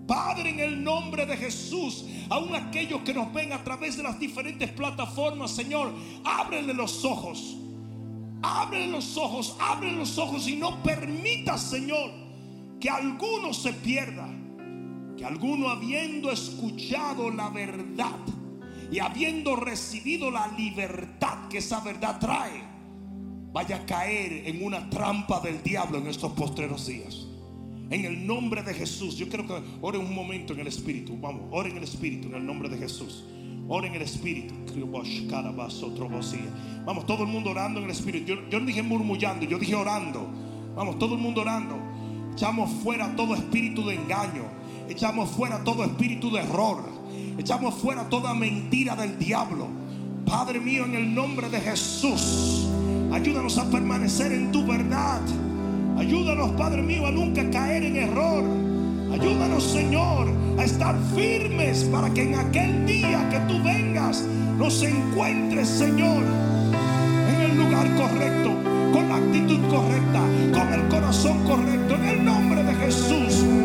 Padre, 0.09 0.49
en 0.49 0.59
el 0.59 0.83
nombre 0.83 1.27
de 1.27 1.37
Jesús, 1.37 2.07
aún 2.31 2.55
aquellos 2.55 3.03
que 3.03 3.13
nos 3.13 3.31
ven 3.31 3.53
a 3.53 3.63
través 3.63 3.99
de 3.99 4.03
las 4.03 4.19
diferentes 4.19 4.73
plataformas, 4.73 5.51
Señor, 5.51 5.93
ábrele 6.25 6.73
los 6.73 7.05
ojos. 7.05 7.59
Ábrele 8.41 8.87
los 8.87 9.19
ojos, 9.19 9.55
ábrele 9.61 9.99
los 9.99 10.17
ojos 10.17 10.49
y 10.49 10.57
no 10.57 10.83
permita, 10.83 11.59
Señor, 11.59 12.11
que 12.81 12.89
alguno 12.89 13.53
se 13.53 13.75
pierda. 13.75 14.27
Que 15.17 15.27
alguno 15.27 15.69
habiendo 15.69 16.31
escuchado 16.31 17.31
la 17.31 17.51
verdad 17.51 18.17
y 18.91 19.01
habiendo 19.01 19.57
recibido 19.57 20.31
la 20.31 20.49
libertad 20.57 21.49
que 21.51 21.59
esa 21.59 21.81
verdad 21.81 22.19
trae, 22.19 22.63
vaya 23.53 23.77
a 23.77 23.85
caer 23.85 24.49
en 24.49 24.65
una 24.65 24.89
trampa 24.89 25.41
del 25.41 25.63
diablo 25.63 25.99
en 25.99 26.07
estos 26.07 26.33
postreros 26.33 26.87
días. 26.87 27.28
En 27.91 28.05
el 28.05 28.27
nombre 28.27 28.63
de 28.63 28.75
Jesús. 28.75 29.17
Yo 29.17 29.29
quiero 29.29 29.47
que 29.47 29.55
oren 29.81 30.03
un 30.03 30.15
momento 30.15 30.53
en 30.53 30.61
el 30.61 30.67
Espíritu. 30.67 31.17
Vamos, 31.21 31.43
oren 31.51 31.73
en 31.73 31.79
el 31.79 31.85
Espíritu 31.85 32.29
en 32.29 32.35
el 32.35 32.47
nombre 32.47 32.69
de 32.69 32.79
Jesús. 32.79 33.25
Oren 33.69 33.91
en 33.91 33.97
el 33.97 34.03
Espíritu. 34.03 34.55
Vamos, 36.85 37.07
todo 37.07 37.23
el 37.25 37.29
mundo 37.29 37.51
orando 37.51 37.81
en 37.81 37.87
el 37.87 37.91
Espíritu. 37.91 38.27
Yo, 38.27 38.49
yo 38.49 38.61
no 38.61 38.67
dije 38.67 38.83
murmullando, 38.83 39.45
yo 39.47 39.59
dije 39.59 39.75
orando. 39.75 40.27
Vamos, 40.75 40.99
todo 40.99 41.15
el 41.15 41.21
mundo 41.21 41.41
orando. 41.41 41.77
Echamos 42.33 42.71
fuera 42.85 43.17
todo 43.17 43.35
espíritu 43.35 43.85
de 43.85 43.97
engaño. 43.97 44.45
Echamos 44.89 45.29
fuera 45.31 45.65
todo 45.65 45.85
espíritu 45.85 46.31
de 46.31 46.41
error. 46.41 46.85
Echamos 47.37 47.75
fuera 47.75 48.09
toda 48.09 48.33
mentira 48.33 48.95
del 48.95 49.19
diablo. 49.19 49.67
Padre 50.25 50.61
mío, 50.61 50.85
en 50.85 50.95
el 50.95 51.15
nombre 51.15 51.49
de 51.49 51.61
Jesús, 51.61 52.69
ayúdanos 53.11 53.59
a 53.59 53.69
permanecer 53.71 54.31
en 54.31 54.53
tu 54.53 54.65
verdad. 54.67 55.21
Ayúdanos, 55.99 56.53
Padre 56.53 56.81
mío, 56.81 57.07
a 57.07 57.11
nunca 57.11 57.49
caer 57.51 57.83
en 57.83 57.97
error. 57.97 58.45
Ayúdanos, 59.13 59.65
Señor, 59.65 60.29
a 60.57 60.65
estar 60.65 60.97
firmes 61.17 61.83
para 61.85 62.09
que 62.15 62.23
en 62.23 62.37
aquel 62.37 62.87
día 62.87 63.29
que 63.31 63.39
tú 63.53 63.61
vengas 63.65 64.25
nos 64.59 64.81
encuentres, 64.85 65.69
Señor, 65.69 66.23
en 67.29 67.51
el 67.51 67.57
lugar 67.59 67.87
correcto, 67.97 68.51
con 68.93 69.09
la 69.09 69.17
actitud 69.17 69.59
correcta, 69.69 70.23
con 70.53 70.73
el 70.73 70.89
corazón 70.89 71.43
correcto, 71.45 71.97
en 71.97 72.05
el 72.05 72.25
nombre 72.25 72.63
de 72.63 72.75
Jesús. 72.75 73.58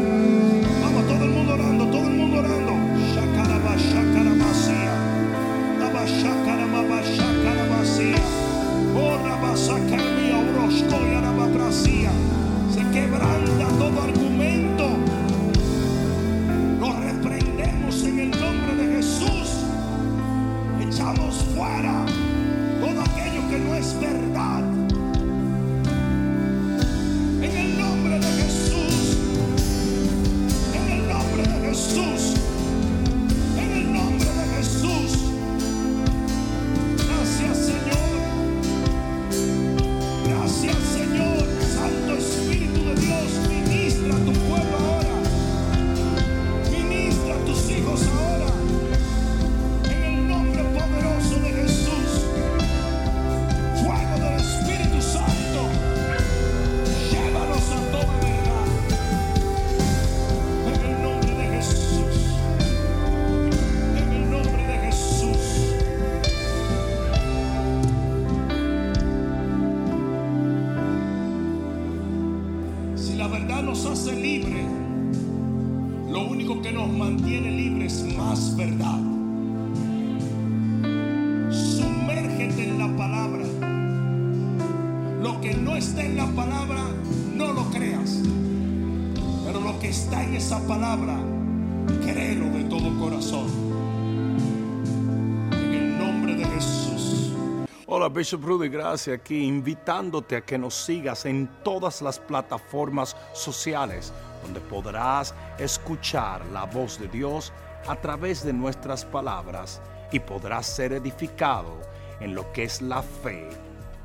Bishop 98.13 98.43
Rudy 98.43 98.69
Gracia 98.69 99.15
aquí, 99.15 99.43
invitándote 99.43 100.35
a 100.35 100.41
que 100.41 100.57
nos 100.57 100.75
sigas 100.75 101.25
en 101.25 101.49
todas 101.63 101.99
las 102.01 102.19
plataformas 102.19 103.17
sociales 103.33 104.13
donde 104.43 104.59
podrás 104.59 105.33
escuchar 105.57 106.45
la 106.47 106.65
voz 106.65 106.99
de 106.99 107.07
Dios 107.07 107.51
a 107.87 107.95
través 107.95 108.45
de 108.45 108.53
nuestras 108.53 109.03
palabras 109.03 109.81
y 110.11 110.19
podrás 110.19 110.67
ser 110.67 110.93
edificado 110.93 111.81
en 112.19 112.35
lo 112.35 112.51
que 112.53 112.65
es 112.65 112.83
la 112.83 113.01
fe, 113.01 113.49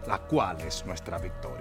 la 0.07 0.19
cual 0.19 0.59
es 0.63 0.87
nuestra 0.87 1.19
victoria. 1.19 1.58